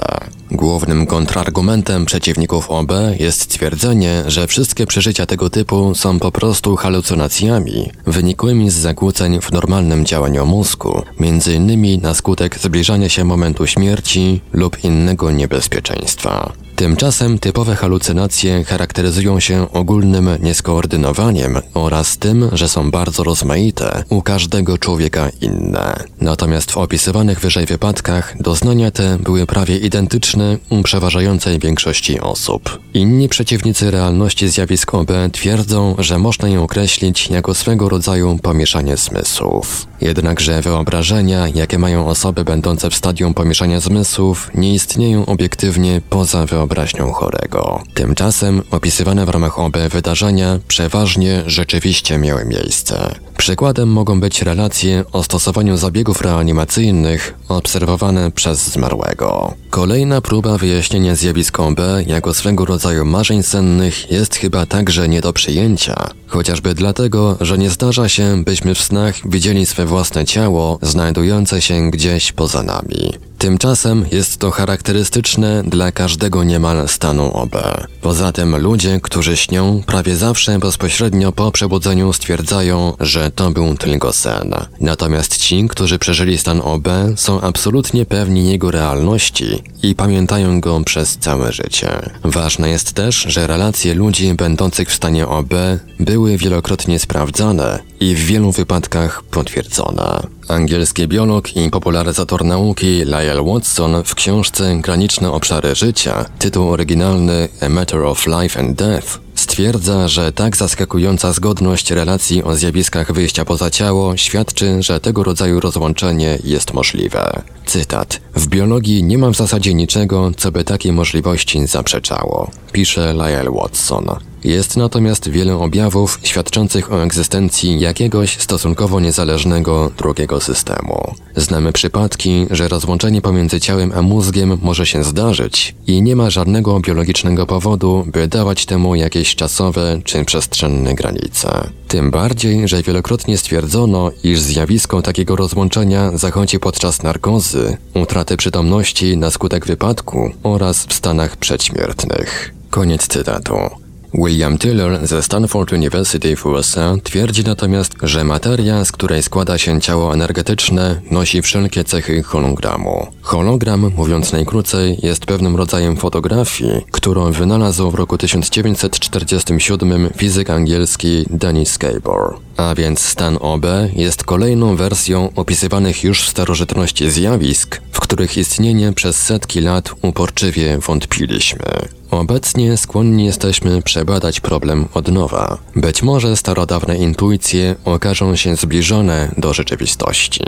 Głównym 0.52 1.06
kontrargumentem 1.06 2.06
przeciwników 2.18 2.72
OB 2.72 2.92
jest 3.20 3.48
twierdzenie, 3.48 4.24
że 4.28 4.48
wszystkie 4.48 4.88
przeżycia 4.88 5.26
tego 5.26 5.50
typu 5.50 5.96
są 5.96 6.20
po 6.20 6.32
prostu 6.32 6.76
halucynacjami 6.76 7.92
wynikłymi 8.06 8.70
z 8.70 8.74
zakłóceń 8.74 9.42
w 9.42 9.52
normalnym 9.52 10.06
działaniu 10.06 10.46
mózgu, 10.46 11.02
m.in. 11.20 12.02
na 12.02 12.14
skutek 12.14 12.60
zbliżania 12.60 13.10
się 13.10 13.24
momentu 13.24 13.68
śmierci 13.68 14.42
lub 14.54 14.84
innego 14.84 15.32
niebezpieczeństwa. 15.32 16.54
Tymczasem 16.78 17.40
typowe 17.40 17.76
halucynacje 17.76 18.64
charakteryzują 18.64 19.40
się 19.40 19.72
ogólnym 19.72 20.30
nieskoordynowaniem 20.40 21.58
oraz 21.74 22.18
tym, 22.18 22.50
że 22.54 22.70
są 22.70 22.92
bardzo 22.92 23.24
rozmaite, 23.24 24.04
u 24.10 24.22
każdego 24.22 24.78
człowieka 24.78 25.30
inne. 25.42 26.04
Natomiast 26.22 26.72
w 26.72 26.78
opisywanych 26.78 27.40
wyżej 27.40 27.66
wypadkach 27.66 28.42
doznania 28.42 28.92
te 28.92 29.18
były 29.18 29.46
prawie 29.46 29.78
identyczne 29.78 30.58
u 30.70 30.84
przeważającej 30.84 31.60
większości 31.60 32.20
osób. 32.20 32.80
Inni 32.94 33.30
przeciwnicy 33.30 33.92
realności 33.92 34.50
zjawisk 34.50 34.94
OB 34.94 35.12
twierdzą, 35.32 35.96
że 36.00 36.20
można 36.20 36.48
je 36.48 36.62
określić 36.62 37.30
jako 37.30 37.54
swego 37.54 37.90
rodzaju 37.90 38.40
pomieszanie 38.44 38.98
zmysłów. 38.98 39.88
Jednakże 40.02 40.62
wyobrażenia, 40.62 41.48
jakie 41.48 41.80
mają 41.80 42.08
osoby 42.08 42.44
będące 42.44 42.90
w 42.90 42.96
stadium 42.96 43.34
pomieszania 43.34 43.80
zmysłów, 43.80 44.52
nie 44.56 44.74
istnieją 44.74 45.26
obiektywnie 45.26 46.02
poza 46.10 46.46
wyobraźnią 46.68 47.14
chorego. 47.14 47.84
Tymczasem 47.94 48.62
opisywane 48.72 49.26
w 49.26 49.30
ramach 49.30 49.60
OB 49.60 49.78
wydarzenia 49.90 50.60
przeważnie 50.68 51.44
rzeczywiście 51.46 52.18
miały 52.18 52.46
miejsce. 52.46 53.16
Przykładem 53.38 53.90
mogą 53.90 54.20
być 54.20 54.42
relacje 54.42 55.04
o 55.12 55.24
stosowaniu 55.24 55.78
zabiegów 55.78 56.22
reanimacyjnych 56.22 57.34
obserwowane 57.50 58.32
przez 58.32 58.68
zmarłego. 58.70 59.54
Kolejna 59.70 60.22
próba 60.22 60.58
wyjaśnienia 60.58 61.16
zjawisk 61.16 61.60
OB 61.60 61.80
jako 62.08 62.34
swego 62.34 62.66
rodzaju 62.66 63.06
marzeń 63.06 63.44
sennych 63.44 64.12
jest 64.12 64.36
chyba 64.36 64.66
także 64.66 65.10
nie 65.10 65.22
do 65.22 65.34
przyjęcia, 65.34 66.10
chociażby 66.28 66.74
dlatego, 66.74 67.38
że 67.42 67.58
nie 67.58 67.70
zdarza 67.70 68.10
się, 68.10 68.44
byśmy 68.44 68.76
w 68.76 68.82
snach 68.82 69.30
widzieli 69.30 69.66
swe 69.66 69.86
własne 69.86 70.26
ciało 70.26 70.80
znajdujące 70.82 71.62
się 71.62 71.92
gdzieś 71.92 72.32
poza 72.32 72.64
nami. 72.64 73.14
Tymczasem 73.38 74.06
jest 74.12 74.38
to 74.38 74.52
charakterystyczne 74.52 75.64
dla 75.64 75.92
każdego 75.92 76.44
niemal 76.44 76.88
stanu 76.88 77.32
OB. 77.34 77.56
Poza 78.02 78.32
tym 78.32 78.58
ludzie, 78.58 79.00
którzy 79.04 79.38
śnią, 79.38 79.84
prawie 79.86 80.16
zawsze 80.16 80.60
bezpośrednio 80.60 81.32
po 81.32 81.52
przebudzeniu 81.52 82.14
stwierdzają, 82.14 82.94
to 83.36 83.52
był 83.52 83.78
tylko 83.78 84.14
sen. 84.14 84.56
Natomiast 84.82 85.38
ci, 85.38 85.68
którzy 85.68 86.00
przeżyli 86.00 86.38
stan 86.38 86.62
OB, 86.62 86.88
są 87.16 87.42
absolutnie 87.42 88.06
pewni 88.06 88.52
jego 88.52 88.72
realności 88.72 89.64
i 89.84 89.96
pamiętają 89.96 90.62
go 90.62 90.82
przez 90.82 91.18
całe 91.18 91.52
życie. 91.52 91.90
Ważne 92.24 92.70
jest 92.70 92.94
też, 92.94 93.16
że 93.16 93.48
relacje 93.48 93.94
ludzi 93.94 94.34
będących 94.34 94.90
w 94.90 94.96
stanie 94.96 95.28
OB 95.28 95.54
były 96.00 96.38
wielokrotnie 96.38 97.00
sprawdzane 97.00 97.80
i 98.00 98.16
w 98.16 98.20
wielu 98.20 98.52
wypadkach 98.52 99.24
potwierdzone. 99.24 100.37
Angielski 100.48 101.08
biolog 101.08 101.56
i 101.56 101.70
popularyzator 101.70 102.46
nauki 102.46 103.06
Lyle 103.06 103.44
Watson 103.44 104.04
w 104.04 104.16
książce 104.16 104.78
Graniczne 104.82 105.32
obszary 105.32 105.76
życia, 105.76 106.26
tytuł 106.40 106.70
oryginalny 106.70 107.50
A 107.62 107.70
Matter 107.70 108.04
of 108.04 108.28
Life 108.28 108.60
and 108.60 108.78
Death, 108.78 109.20
stwierdza, 109.36 110.08
że 110.08 110.32
tak 110.32 110.58
zaskakująca 110.58 111.34
zgodność 111.34 111.92
relacji 111.92 112.44
o 112.44 112.56
zjawiskach 112.56 113.12
wyjścia 113.12 113.46
poza 113.46 113.70
ciało 113.70 114.18
świadczy, 114.18 114.84
że 114.84 115.00
tego 115.00 115.24
rodzaju 115.24 115.60
rozłączenie 115.60 116.40
jest 116.44 116.74
możliwe. 116.74 117.42
Cytat. 117.66 118.22
W 118.36 118.48
biologii 118.48 119.04
nie 119.04 119.18
ma 119.18 119.30
w 119.30 119.36
zasadzie 119.36 119.74
niczego, 119.74 120.32
co 120.38 120.52
by 120.52 120.64
takiej 120.64 120.92
możliwości 120.92 121.68
zaprzeczało, 121.68 122.52
pisze 122.72 123.14
Lyle 123.14 123.52
Watson. 123.52 124.06
Jest 124.44 124.78
natomiast 124.78 125.30
wiele 125.30 125.56
objawów 125.56 126.20
świadczących 126.24 126.92
o 126.92 127.04
egzystencji 127.04 127.80
jakiegoś 127.80 128.38
stosunkowo 128.38 129.00
niezależnego 129.00 129.92
drugiego 129.98 130.42
systemu. 130.42 131.16
Znamy 131.36 131.74
przypadki, 131.74 132.48
że 132.50 132.68
rozłączenie 132.68 133.22
pomiędzy 133.22 133.60
ciałem 133.60 133.92
a 133.96 134.02
mózgiem 134.02 134.58
może 134.62 134.86
się 134.86 135.04
zdarzyć 135.04 135.76
i 135.88 136.02
nie 136.02 136.16
ma 136.16 136.30
żadnego 136.30 136.80
biologicznego 136.80 137.46
powodu, 137.46 138.06
by 138.08 138.28
dawać 138.28 138.66
temu 138.66 138.96
jakieś 138.96 139.36
czasowe 139.36 140.02
czy 140.04 140.26
przestrzenne 140.26 140.96
granice. 140.96 141.70
Tym 141.88 142.12
bardziej, 142.12 142.68
że 142.68 142.84
wielokrotnie 142.84 143.38
stwierdzono, 143.38 144.12
iż 144.24 144.40
zjawisko 144.40 145.02
takiego 145.02 145.36
rozłączenia 145.36 146.12
zachodzi 146.18 146.60
podczas 146.60 147.04
narkozy, 147.04 147.78
utraty 147.94 148.38
przytomności 148.38 149.18
na 149.18 149.32
skutek 149.32 149.66
wypadku 149.66 150.32
oraz 150.44 150.86
w 150.86 150.94
stanach 150.94 151.38
przedśmiertnych. 151.38 152.54
Koniec 152.70 153.08
cytatu. 153.08 153.87
William 154.14 154.58
Tiller 154.58 155.08
ze 155.08 155.24
Stanford 155.24 155.74
University 155.74 156.36
w 156.36 156.46
USA 156.46 156.96
twierdzi 157.04 157.44
natomiast, 157.44 157.94
że 158.04 158.24
materia, 158.24 158.86
z 158.86 158.92
której 158.92 159.24
składa 159.24 159.58
się 159.58 159.82
ciało 159.82 160.14
energetyczne, 160.14 161.02
nosi 161.12 161.42
wszelkie 161.42 161.84
cechy 161.84 162.24
hologramu. 162.24 163.08
Hologram, 163.22 163.92
mówiąc 163.96 164.32
najkrócej, 164.32 164.98
jest 165.04 165.26
pewnym 165.26 165.56
rodzajem 165.56 165.98
fotografii, 165.98 166.86
którą 166.92 167.32
wynalazł 167.32 167.92
w 167.92 167.96
roku 167.96 168.18
1947 168.18 170.10
fizyk 170.18 170.50
angielski 170.50 171.26
Dennis 171.30 171.78
Gabor. 171.78 172.40
A 172.58 172.76
więc 172.76 173.00
stan 173.00 173.38
OB 173.42 173.66
jest 173.96 174.24
kolejną 174.24 174.76
wersją 174.76 175.30
opisywanych 175.36 176.04
już 176.04 176.22
w 176.22 176.30
starożytności 176.30 177.12
zjawisk, 177.12 177.82
w 177.92 178.00
których 178.00 178.38
istnienie 178.38 178.94
przez 178.94 179.18
setki 179.18 179.62
lat 179.62 179.92
uporczywie 180.02 180.78
wątpiliśmy. 180.78 181.97
Obecnie 182.12 182.78
skłonni 182.78 183.26
jesteśmy 183.26 183.82
przebadać 183.82 184.40
problem 184.40 184.86
od 184.94 185.08
nowa. 185.08 185.58
Być 185.76 186.04
może 186.04 186.38
starodawne 186.38 186.98
intuicje 186.98 187.76
okażą 187.86 188.36
się 188.36 188.56
zbliżone 188.56 189.32
do 189.38 189.54
rzeczywistości. 189.54 190.44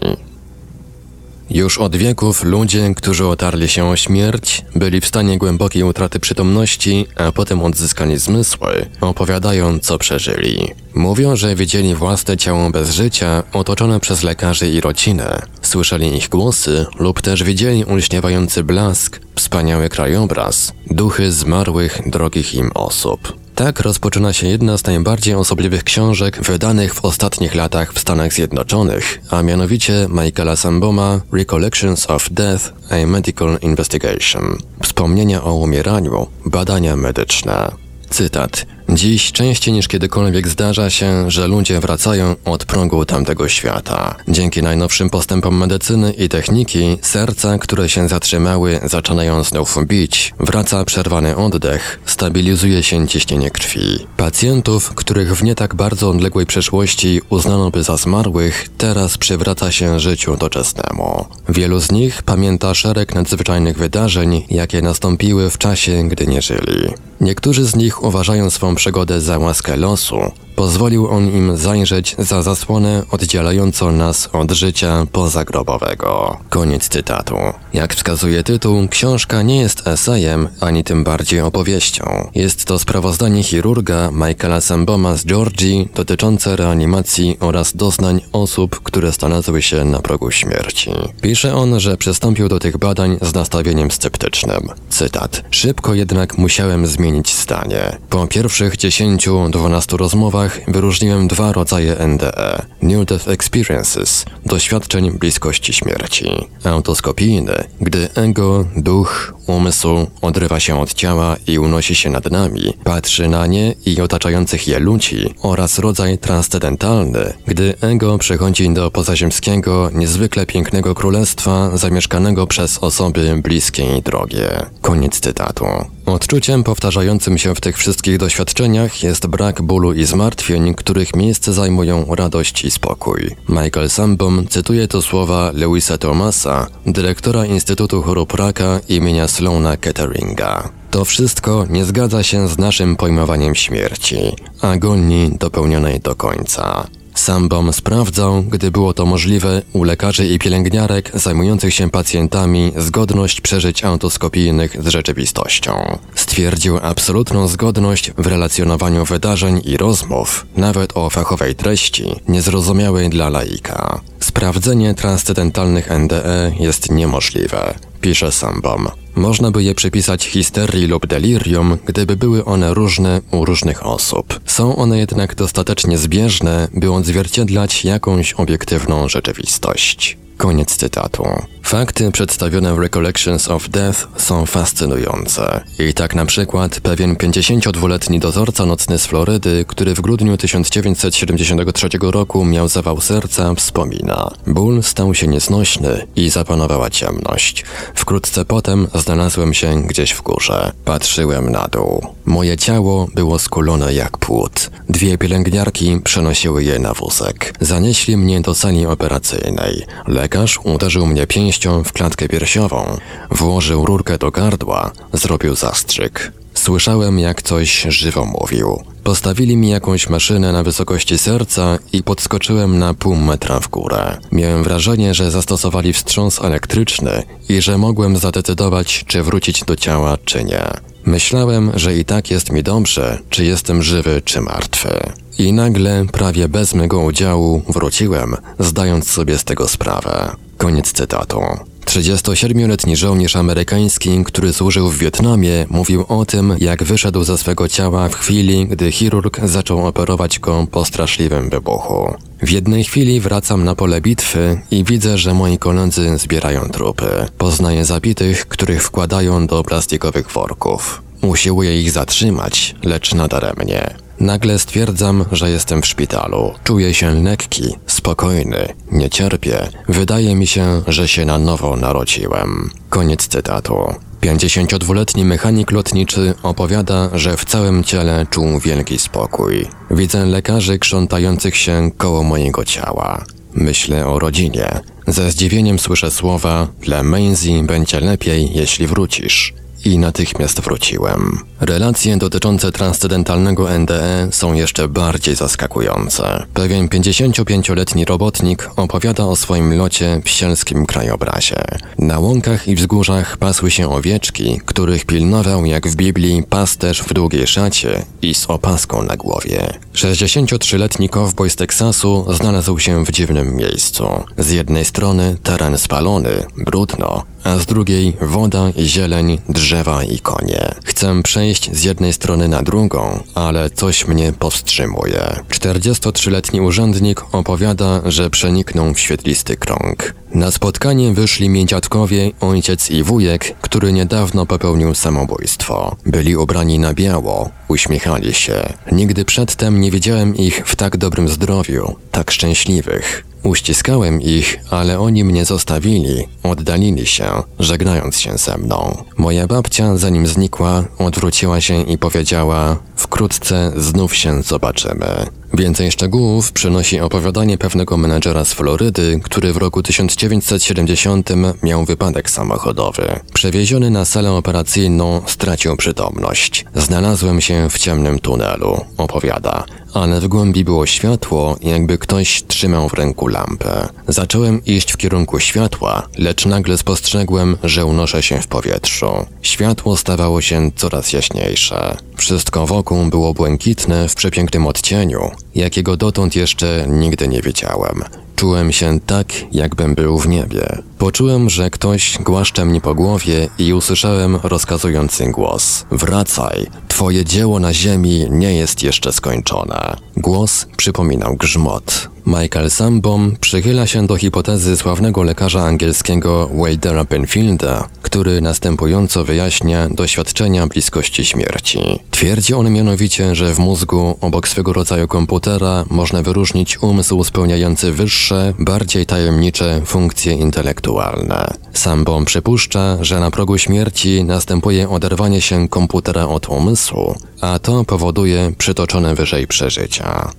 Już 1.51 1.77
od 1.77 1.95
wieków 1.95 2.43
ludzie, 2.43 2.93
którzy 2.95 3.27
otarli 3.27 3.67
się 3.67 3.85
o 3.85 3.95
śmierć, 3.95 4.65
byli 4.75 5.01
w 5.01 5.05
stanie 5.05 5.37
głębokiej 5.37 5.83
utraty 5.83 6.19
przytomności, 6.19 7.07
a 7.15 7.31
potem 7.31 7.61
odzyskali 7.61 8.17
zmysły, 8.17 8.85
opowiadają 9.01 9.79
co 9.79 9.97
przeżyli. 9.97 10.71
Mówią, 10.93 11.35
że 11.35 11.55
widzieli 11.55 11.95
własne 11.95 12.37
ciało 12.37 12.69
bez 12.69 12.91
życia, 12.91 13.43
otoczone 13.53 13.99
przez 13.99 14.23
lekarzy 14.23 14.69
i 14.69 14.81
rodzinę. 14.81 15.41
Słyszeli 15.61 16.17
ich 16.17 16.29
głosy 16.29 16.85
lub 16.99 17.21
też 17.21 17.43
widzieli 17.43 17.83
ulśniewający 17.83 18.63
blask, 18.63 19.19
wspaniały 19.35 19.89
krajobraz, 19.89 20.73
duchy 20.91 21.31
zmarłych, 21.31 22.01
drogich 22.05 22.55
im 22.55 22.71
osób. 22.73 23.39
Tak 23.59 23.79
rozpoczyna 23.79 24.33
się 24.33 24.47
jedna 24.47 24.77
z 24.77 24.83
najbardziej 24.85 25.35
osobliwych 25.35 25.83
książek 25.83 26.43
wydanych 26.43 26.93
w 26.93 27.05
ostatnich 27.05 27.55
latach 27.55 27.93
w 27.93 27.99
Stanach 27.99 28.33
Zjednoczonych, 28.33 29.21
a 29.29 29.43
mianowicie 29.43 30.07
Michaela 30.09 30.55
Samboma 30.55 31.21
Recollections 31.33 32.09
of 32.09 32.29
Death– 32.31 32.73
A 32.91 33.07
Medical 33.07 33.57
Investigation. 33.61 34.57
Wspomnienia 34.83 35.43
o 35.43 35.53
umieraniu, 35.53 36.27
badania 36.45 36.95
medyczne. 36.95 37.71
Cytat. 38.09 38.65
Dziś 38.93 39.31
częściej 39.31 39.73
niż 39.73 39.87
kiedykolwiek 39.87 40.47
zdarza 40.47 40.89
się, 40.89 41.31
że 41.31 41.47
ludzie 41.47 41.79
wracają 41.79 42.35
od 42.45 42.65
progu 42.65 43.05
tamtego 43.05 43.49
świata. 43.49 44.15
Dzięki 44.27 44.63
najnowszym 44.63 45.09
postępom 45.09 45.57
medycyny 45.57 46.11
i 46.11 46.29
techniki, 46.29 46.97
serca, 47.01 47.57
które 47.57 47.89
się 47.89 48.09
zatrzymały, 48.09 48.79
zaczynają 48.83 49.43
znów 49.43 49.77
bić, 49.85 50.33
wraca 50.39 50.85
przerwany 50.85 51.35
oddech, 51.35 51.99
stabilizuje 52.05 52.83
się 52.83 53.07
ciśnienie 53.07 53.51
krwi. 53.51 54.07
Pacjentów, 54.17 54.93
których 54.95 55.37
w 55.37 55.43
nie 55.43 55.55
tak 55.55 55.75
bardzo 55.75 56.09
odległej 56.09 56.45
przeszłości 56.45 57.21
uznano 57.29 57.71
by 57.71 57.83
za 57.83 57.97
zmarłych, 57.97 58.69
teraz 58.77 59.17
przywraca 59.17 59.71
się 59.71 59.99
życiu 59.99 60.37
doczesnemu. 60.37 61.25
Wielu 61.49 61.79
z 61.79 61.91
nich 61.91 62.23
pamięta 62.23 62.73
szereg 62.73 63.15
nadzwyczajnych 63.15 63.77
wydarzeń, 63.77 64.45
jakie 64.49 64.81
nastąpiły 64.81 65.49
w 65.49 65.57
czasie, 65.57 66.03
gdy 66.07 66.27
nie 66.27 66.41
żyli. 66.41 66.93
Niektórzy 67.21 67.65
z 67.65 67.75
nich 67.75 68.03
uważają 68.03 68.49
swą 68.49 68.75
przygodę 68.79 69.21
za 69.21 69.37
łaskę 69.37 69.77
losu, 69.77 70.31
pozwolił 70.59 71.07
on 71.07 71.29
im 71.29 71.57
zajrzeć 71.57 72.15
za 72.17 72.43
zasłonę 72.43 73.03
oddzielającą 73.11 73.91
nas 73.91 74.29
od 74.33 74.51
życia 74.51 75.05
pozagrobowego. 75.11 76.37
Koniec 76.49 76.89
cytatu. 76.89 77.35
Jak 77.73 77.95
wskazuje 77.95 78.43
tytuł, 78.43 78.87
książka 78.87 79.41
nie 79.41 79.59
jest 79.61 79.87
esejem, 79.87 80.47
ani 80.61 80.83
tym 80.83 81.03
bardziej 81.03 81.41
opowieścią. 81.41 82.29
Jest 82.35 82.65
to 82.65 82.79
sprawozdanie 82.79 83.43
chirurga 83.43 84.11
Michaela 84.11 84.61
Samboma 84.61 85.15
z 85.15 85.25
Georgii 85.25 85.89
dotyczące 85.95 86.55
reanimacji 86.55 87.37
oraz 87.39 87.75
doznań 87.75 88.21
osób, 88.33 88.79
które 88.83 89.11
znalazły 89.11 89.61
się 89.61 89.85
na 89.85 89.99
progu 89.99 90.31
śmierci. 90.31 90.91
Pisze 91.21 91.55
on, 91.55 91.79
że 91.79 91.97
przystąpił 91.97 92.49
do 92.49 92.59
tych 92.59 92.77
badań 92.77 93.17
z 93.21 93.33
nastawieniem 93.33 93.91
sceptycznym. 93.91 94.69
Cytat. 94.89 95.43
Szybko 95.51 95.93
jednak 95.93 96.37
musiałem 96.37 96.87
zmienić 96.87 97.35
zdanie. 97.35 97.97
Po 98.09 98.27
pierwszych 98.27 98.75
10-12 98.75 99.97
rozmowach 99.97 100.48
wyróżniłem 100.67 101.27
dwa 101.27 101.53
rodzaje 101.53 101.95
NDE: 102.07 102.65
Near 102.81 103.05
Death 103.05 103.27
Experiences 103.27 104.25
doświadczeń 104.45 105.11
bliskości 105.11 105.73
śmierci. 105.73 106.47
Autoskopijny, 106.63 107.63
gdy 107.81 108.09
ego, 108.15 108.65
duch, 108.77 109.33
umysł 109.47 110.07
odrywa 110.21 110.59
się 110.59 110.79
od 110.81 110.93
ciała 110.93 111.35
i 111.47 111.59
unosi 111.59 111.95
się 111.95 112.09
nad 112.09 112.31
nami, 112.31 112.73
patrzy 112.83 113.27
na 113.27 113.47
nie 113.47 113.75
i 113.85 114.01
otaczających 114.01 114.67
je 114.67 114.79
ludzi, 114.79 115.33
oraz 115.41 115.79
rodzaj 115.79 116.17
transcendentalny, 116.17 117.33
gdy 117.47 117.73
ego 117.81 118.17
przechodzi 118.17 118.69
do 118.73 118.91
pozaziemskiego, 118.91 119.89
niezwykle 119.93 120.45
pięknego 120.45 120.95
królestwa 120.95 121.77
zamieszkanego 121.77 122.47
przez 122.47 122.77
osoby 122.77 123.41
bliskie 123.43 123.97
i 123.97 124.01
drogie. 124.01 124.49
Koniec 124.81 125.19
cytatu. 125.19 125.65
Odczuciem 126.13 126.63
powtarzającym 126.63 127.37
się 127.37 127.55
w 127.55 127.61
tych 127.61 127.77
wszystkich 127.77 128.17
doświadczeniach 128.17 129.03
jest 129.03 129.27
brak 129.27 129.61
bólu 129.61 129.93
i 129.93 130.05
zmartwień, 130.05 130.73
których 130.73 131.15
miejsce 131.15 131.53
zajmują 131.53 132.15
radość 132.15 132.65
i 132.65 132.71
spokój. 132.71 133.35
Michael 133.49 133.89
Sambom 133.89 134.47
cytuje 134.47 134.87
tu 134.87 135.01
słowa 135.01 135.51
Lewisa 135.53 135.97
Thomasa, 135.97 136.67
dyrektora 136.85 137.45
Instytutu 137.45 138.01
Chorób 138.01 138.33
Raka 138.33 138.79
imienia 138.89 139.27
Sloana 139.27 139.77
Ketteringa. 139.77 140.69
To 140.91 141.05
wszystko 141.05 141.65
nie 141.69 141.85
zgadza 141.85 142.23
się 142.23 142.47
z 142.47 142.57
naszym 142.57 142.95
pojmowaniem 142.95 143.55
śmierci, 143.55 144.17
agonii 144.61 145.37
dopełnionej 145.39 145.99
do 145.99 146.15
końca. 146.15 146.87
Sambom 147.19 147.73
sprawdzał, 147.73 148.43
gdy 148.43 148.71
było 148.71 148.93
to 148.93 149.05
możliwe, 149.05 149.61
u 149.73 149.83
lekarzy 149.83 150.27
i 150.27 150.39
pielęgniarek 150.39 151.11
zajmujących 151.13 151.73
się 151.73 151.89
pacjentami 151.89 152.71
zgodność 152.77 153.41
przeżyć 153.41 153.83
autoskopijnych 153.83 154.83
z 154.83 154.87
rzeczywistością. 154.87 155.97
Stwierdził 156.15 156.79
absolutną 156.81 157.47
zgodność 157.47 158.11
w 158.17 158.27
relacjonowaniu 158.27 159.05
wydarzeń 159.05 159.61
i 159.65 159.77
rozmów, 159.77 160.45
nawet 160.57 160.97
o 160.97 161.09
fachowej 161.09 161.55
treści, 161.55 162.15
niezrozumiałej 162.27 163.09
dla 163.09 163.29
laika. 163.29 164.01
Sprawdzenie 164.19 164.93
transcendentalnych 164.93 165.89
NDE 165.99 166.51
jest 166.59 166.91
niemożliwe, 166.91 167.73
pisze 168.01 168.31
Sambom. 168.31 168.87
Można 169.15 169.51
by 169.51 169.63
je 169.63 169.75
przypisać 169.75 170.25
histerii 170.25 170.87
lub 170.87 171.07
delirium, 171.07 171.77
gdyby 171.85 172.15
były 172.15 172.45
one 172.45 172.73
różne 172.73 173.21
u 173.31 173.45
różnych 173.45 173.85
osób. 173.85 174.39
Są 174.45 174.75
one 174.75 174.99
jednak 174.99 175.35
dostatecznie 175.35 175.97
zbieżne, 175.97 176.67
by 176.73 176.91
odzwierciedlać 176.91 177.85
jakąś 177.85 178.33
obiektywną 178.33 179.09
rzeczywistość. 179.09 180.17
Koniec 180.39 180.75
cytatu. 180.75 181.23
Fakty 181.63 182.11
przedstawione 182.11 182.73
w 182.73 182.79
Recollections 182.79 183.47
of 183.47 183.69
Death 183.69 184.07
są 184.17 184.45
fascynujące. 184.45 185.63
I 185.79 185.93
tak 185.93 186.15
na 186.15 186.25
przykład 186.25 186.79
pewien 186.79 187.15
52-letni 187.15 188.19
dozorca 188.19 188.65
nocny 188.65 188.99
z 188.99 189.05
Florydy, 189.05 189.65
który 189.67 189.93
w 189.95 190.01
grudniu 190.01 190.37
1973 190.37 191.89
roku 192.01 192.45
miał 192.45 192.67
zawał 192.67 193.01
serca, 193.01 193.55
wspomina. 193.55 194.31
Ból 194.47 194.83
stał 194.83 195.13
się 195.13 195.27
nieznośny 195.27 196.07
i 196.15 196.29
zapanowała 196.29 196.89
ciemność. 196.89 197.65
Wkrótce 197.95 198.45
potem 198.45 198.87
znalazłem 198.95 199.53
się 199.53 199.81
gdzieś 199.87 200.11
w 200.11 200.21
górze. 200.21 200.71
Patrzyłem 200.85 201.51
na 201.51 201.67
dół. 201.67 202.05
Moje 202.25 202.57
ciało 202.57 203.07
było 203.15 203.39
skulone 203.39 203.93
jak 203.93 204.17
płód. 204.17 204.69
Dwie 204.89 205.17
pielęgniarki 205.17 206.01
przenosiły 206.03 206.63
je 206.63 206.79
na 206.79 206.93
wózek. 206.93 207.53
Zanieśli 207.61 208.17
mnie 208.17 208.41
do 208.41 208.55
sali 208.55 208.85
operacyjnej. 208.85 209.85
Lekarz 210.29 210.59
uderzył 210.63 211.05
mnie 211.05 211.27
pięścią 211.27 211.83
w 211.83 211.93
klatkę 211.93 212.27
piersiową, 212.27 212.97
włożył 213.31 213.85
rurkę 213.85 214.17
do 214.17 214.31
gardła, 214.31 214.91
zrobił 215.13 215.55
zastrzyk. 215.55 216.31
Słyszałem, 216.53 217.19
jak 217.19 217.41
coś 217.41 217.81
żywo 217.81 218.25
mówił. 218.25 218.83
Postawili 219.03 219.57
mi 219.57 219.69
jakąś 219.69 220.09
maszynę 220.09 220.51
na 220.51 220.63
wysokości 220.63 221.17
serca 221.17 221.79
i 221.93 222.03
podskoczyłem 222.03 222.79
na 222.79 222.93
pół 222.93 223.15
metra 223.15 223.59
w 223.59 223.69
górę. 223.69 224.17
Miałem 224.31 224.63
wrażenie, 224.63 225.13
że 225.13 225.31
zastosowali 225.31 225.93
wstrząs 225.93 226.41
elektryczny 226.41 227.23
i 227.49 227.61
że 227.61 227.77
mogłem 227.77 228.17
zadecydować, 228.17 229.03
czy 229.07 229.23
wrócić 229.23 229.63
do 229.63 229.75
ciała, 229.75 230.17
czy 230.25 230.43
nie. 230.43 230.63
Myślałem, 231.09 231.71
że 231.75 231.95
i 231.95 232.05
tak 232.05 232.31
jest 232.31 232.51
mi 232.51 232.63
dobrze, 232.63 233.19
czy 233.29 233.45
jestem 233.45 233.83
żywy, 233.83 234.21
czy 234.25 234.41
martwy. 234.41 234.89
I 235.37 235.53
nagle, 235.53 236.05
prawie 236.11 236.47
bez 236.47 236.73
mego 236.73 236.99
udziału, 236.99 237.61
wróciłem, 237.69 238.35
zdając 238.59 239.11
sobie 239.11 239.37
z 239.37 239.43
tego 239.43 239.67
sprawę. 239.67 240.31
Koniec 240.57 240.91
cytatu. 240.91 241.41
37-letni 241.85 242.95
żołnierz 242.95 243.35
amerykański, 243.35 244.23
który 244.23 244.53
służył 244.53 244.89
w 244.89 244.97
Wietnamie, 244.97 245.65
mówił 245.69 246.05
o 246.07 246.25
tym, 246.25 246.55
jak 246.59 246.83
wyszedł 246.83 247.23
ze 247.23 247.37
swego 247.37 247.67
ciała 247.67 248.09
w 248.09 248.15
chwili, 248.15 248.67
gdy 248.67 248.91
chirurg 248.91 249.39
zaczął 249.43 249.87
operować 249.87 250.39
go 250.39 250.67
po 250.71 250.85
straszliwym 250.85 251.49
wybuchu. 251.49 252.13
W 252.41 252.49
jednej 252.49 252.83
chwili 252.83 253.19
wracam 253.19 253.63
na 253.63 253.75
pole 253.75 254.01
bitwy 254.01 254.61
i 254.71 254.83
widzę, 254.83 255.17
że 255.17 255.33
moi 255.33 255.57
koledzy 255.57 256.17
zbierają 256.17 256.69
trupy. 256.69 257.27
Poznaję 257.37 257.85
zabitych, 257.85 258.45
których 258.45 258.83
wkładają 258.83 259.47
do 259.47 259.63
plastikowych 259.63 260.31
worków. 260.31 261.01
Usiłuję 261.21 261.81
ich 261.81 261.91
zatrzymać, 261.91 262.75
lecz 262.83 263.13
nadaremnie. 263.13 264.08
Nagle 264.19 264.59
stwierdzam, 264.59 265.25
że 265.31 265.49
jestem 265.49 265.81
w 265.81 265.85
szpitalu. 265.85 266.53
Czuję 266.63 266.93
się 266.93 267.23
lekki, 267.23 267.75
spokojny, 267.87 268.73
nie 268.91 269.09
cierpię. 269.09 269.67
Wydaje 269.87 270.35
mi 270.35 270.47
się, 270.47 270.81
że 270.87 271.07
się 271.07 271.25
na 271.25 271.37
nowo 271.37 271.75
narodziłem. 271.75 272.69
Koniec 272.89 273.27
cytatu. 273.27 273.75
52-letni 274.21 275.25
mechanik 275.25 275.71
lotniczy 275.71 276.33
opowiada, 276.43 277.09
że 277.13 277.37
w 277.37 277.45
całym 277.45 277.83
ciele 277.83 278.25
czuł 278.29 278.59
wielki 278.59 278.99
spokój. 278.99 279.67
Widzę 279.91 280.25
lekarzy 280.25 280.79
krzątających 280.79 281.57
się 281.57 281.91
koło 281.97 282.23
mojego 282.23 282.65
ciała. 282.65 283.25
Myślę 283.53 284.05
o 284.07 284.19
rodzinie. 284.19 284.79
Ze 285.07 285.31
zdziwieniem 285.31 285.79
słyszę 285.79 286.11
słowa: 286.11 286.67
Dla 286.81 287.03
Maisie 287.03 287.63
będzie 287.63 287.99
lepiej, 287.99 288.49
jeśli 288.53 288.87
wrócisz 288.87 289.53
i 289.85 289.99
natychmiast 289.99 290.61
wróciłem. 290.61 291.39
Relacje 291.59 292.17
dotyczące 292.17 292.71
transcendentalnego 292.71 293.79
NDE 293.79 294.27
są 294.31 294.53
jeszcze 294.53 294.87
bardziej 294.87 295.35
zaskakujące. 295.35 296.45
Pewien 296.53 296.87
55-letni 296.87 298.05
robotnik 298.05 298.69
opowiada 298.75 299.25
o 299.25 299.35
swoim 299.35 299.77
locie 299.77 300.21
w 300.25 300.29
sielskim 300.29 300.85
krajobrazie. 300.85 301.63
Na 301.97 302.19
łąkach 302.19 302.67
i 302.67 302.75
wzgórzach 302.75 303.37
pasły 303.37 303.71
się 303.71 303.89
owieczki, 303.89 304.61
których 304.65 305.05
pilnował 305.05 305.65
jak 305.65 305.87
w 305.87 305.95
Biblii 305.95 306.43
pasterz 306.43 307.03
w 307.03 307.13
długiej 307.13 307.47
szacie 307.47 308.05
i 308.21 308.33
z 308.33 308.45
opaską 308.45 309.03
na 309.03 309.17
głowie. 309.17 309.73
63-letni 309.93 311.09
kowboj 311.09 311.49
z 311.49 311.55
Teksasu 311.55 312.25
znalazł 312.33 312.79
się 312.79 313.05
w 313.05 313.11
dziwnym 313.11 313.55
miejscu. 313.55 314.23
Z 314.37 314.51
jednej 314.51 314.85
strony 314.85 315.37
teren 315.43 315.77
spalony, 315.77 316.45
brudno, 316.57 317.23
a 317.43 317.57
z 317.57 317.65
drugiej 317.65 318.17
woda, 318.21 318.71
zieleń, 318.77 319.39
drzewa 319.49 320.03
i 320.03 320.19
konie. 320.19 320.75
Chcę 320.83 321.23
przejść 321.23 321.75
z 321.75 321.83
jednej 321.83 322.13
strony 322.13 322.47
na 322.47 322.63
drugą, 322.63 323.23
ale 323.35 323.69
coś 323.69 324.07
mnie 324.07 324.33
powstrzymuje. 324.33 325.39
43-letni 325.49 326.61
urzędnik 326.61 327.21
opowiada, 327.31 328.01
że 328.05 328.29
przeniknął 328.29 328.93
w 328.93 328.99
świetlisty 328.99 329.57
krąg. 329.57 330.13
Na 330.33 330.51
spotkanie 330.51 331.13
wyszli 331.13 331.49
mi 331.49 331.65
dziadkowie, 331.65 332.31
ojciec 332.39 332.91
i 332.91 333.03
wujek, 333.03 333.55
który 333.61 333.93
niedawno 333.93 334.45
popełnił 334.45 334.95
samobójstwo. 334.95 335.95
Byli 336.05 336.35
ubrani 336.35 336.79
na 336.79 336.93
biało, 336.93 337.49
uśmiechali 337.67 338.33
się. 338.33 338.73
Nigdy 338.91 339.25
przedtem 339.25 339.81
nie 339.81 339.91
widziałem 339.91 340.35
ich 340.35 340.63
w 340.65 340.75
tak 340.75 340.97
dobrym 340.97 341.29
zdrowiu, 341.29 341.95
tak 342.11 342.31
szczęśliwych. 342.31 343.28
Uściskałem 343.43 344.21
ich, 344.21 344.59
ale 344.69 344.99
oni 344.99 345.23
mnie 345.23 345.45
zostawili, 345.45 346.27
oddalili 346.43 347.05
się, 347.05 347.25
żegnając 347.59 348.19
się 348.19 348.37
ze 348.37 348.57
mną. 348.57 349.03
Moja 349.17 349.47
babcia, 349.47 349.97
zanim 349.97 350.27
znikła, 350.27 350.83
odwróciła 350.97 351.61
się 351.61 351.81
i 351.81 351.97
powiedziała: 351.97 352.77
Wkrótce 352.95 353.71
znów 353.75 354.15
się 354.15 354.43
zobaczymy. 354.43 355.38
Więcej 355.53 355.91
szczegółów 355.91 356.51
przynosi 356.51 356.99
opowiadanie 356.99 357.57
pewnego 357.57 357.97
menedżera 357.97 358.45
z 358.45 358.53
Florydy, 358.53 359.19
który 359.23 359.53
w 359.53 359.57
roku 359.57 359.83
1970 359.83 361.29
miał 361.63 361.85
wypadek 361.85 362.29
samochodowy. 362.29 363.19
Przewieziony 363.33 363.89
na 363.89 364.05
salę 364.05 364.31
operacyjną 364.31 365.21
stracił 365.25 365.77
przytomność. 365.77 366.65
Znalazłem 366.75 367.41
się 367.41 367.69
w 367.69 367.77
ciemnym 367.77 368.19
tunelu, 368.19 368.85
opowiada, 368.97 369.63
ale 369.93 370.21
w 370.21 370.27
głębi 370.27 370.63
było 370.63 370.85
światło, 370.85 371.57
jakby 371.61 371.97
ktoś 371.97 372.43
trzymał 372.47 372.89
w 372.89 372.93
ręku 372.93 373.27
lampę. 373.27 373.87
Zacząłem 374.07 374.65
iść 374.65 374.91
w 374.91 374.97
kierunku 374.97 375.39
światła, 375.39 376.07
lecz 376.17 376.45
nagle 376.45 376.77
spostrzegłem, 376.77 377.57
że 377.63 377.85
unoszę 377.85 378.23
się 378.23 378.41
w 378.41 378.47
powietrzu. 378.47 379.25
Światło 379.41 379.97
stawało 379.97 380.41
się 380.41 380.71
coraz 380.75 381.13
jaśniejsze. 381.13 381.97
Wszystko 382.15 382.67
wokół 382.67 383.05
było 383.05 383.33
błękitne 383.33 384.09
w 384.09 384.15
przepięknym 384.15 384.67
odcieniu, 384.67 385.31
jakiego 385.55 385.97
dotąd 385.97 386.35
jeszcze 386.35 386.85
nigdy 386.89 387.27
nie 387.27 387.41
widziałem. 387.41 388.03
Czułem 388.35 388.71
się 388.71 388.99
tak, 388.99 389.27
jakbym 389.51 389.95
był 389.95 390.17
w 390.17 390.27
niebie. 390.27 390.77
Poczułem, 390.97 391.49
że 391.49 391.69
ktoś 391.69 392.17
głaszcze 392.19 392.65
mnie 392.65 392.81
po 392.81 392.95
głowie 392.95 393.49
i 393.57 393.73
usłyszałem 393.73 394.39
rozkazujący 394.43 395.31
głos: 395.31 395.85
Wracaj, 395.91 396.67
twoje 396.87 397.25
dzieło 397.25 397.59
na 397.59 397.73
ziemi 397.73 398.27
nie 398.29 398.53
jest 398.55 398.83
jeszcze 398.83 399.13
skończone. 399.13 399.95
Głos 400.17 400.65
przypominał 400.77 401.35
grzmot. 401.35 402.09
Michael 402.29 402.69
Sambom 402.69 403.35
przychyla 403.39 403.87
się 403.87 404.07
do 404.07 404.15
hipotezy 404.17 404.77
sławnego 404.77 405.23
lekarza 405.23 405.63
angielskiego 405.63 406.49
Wadera 406.53 407.05
Penfielda, 407.05 407.87
który 408.01 408.41
następująco 408.41 409.23
wyjaśnia 409.23 409.89
doświadczenia 409.89 410.67
bliskości 410.67 411.25
śmierci. 411.25 411.79
Twierdzi 412.11 412.53
on 412.53 412.71
mianowicie, 412.71 413.35
że 413.35 413.53
w 413.53 413.59
mózgu 413.59 414.17
obok 414.21 414.47
swego 414.47 414.73
rodzaju 414.73 415.07
komputera 415.07 415.85
można 415.89 416.21
wyróżnić 416.21 416.83
umysł 416.83 417.23
spełniający 417.23 417.91
wyższe, 417.91 418.53
bardziej 418.59 419.05
tajemnicze 419.05 419.81
funkcje 419.85 420.33
intelektualne. 420.33 421.53
Sambom 421.73 422.25
przypuszcza, 422.25 422.97
że 423.01 423.19
na 423.19 423.31
progu 423.31 423.57
śmierci 423.57 424.23
następuje 424.23 424.89
oderwanie 424.89 425.41
się 425.41 425.69
komputera 425.69 426.27
od 426.27 426.49
umysłu, 426.49 427.15
a 427.41 427.59
to 427.59 427.83
powoduje 427.83 428.51
przytoczone 428.57 429.15
wyżej 429.15 429.47
przeżycia. 429.47 430.31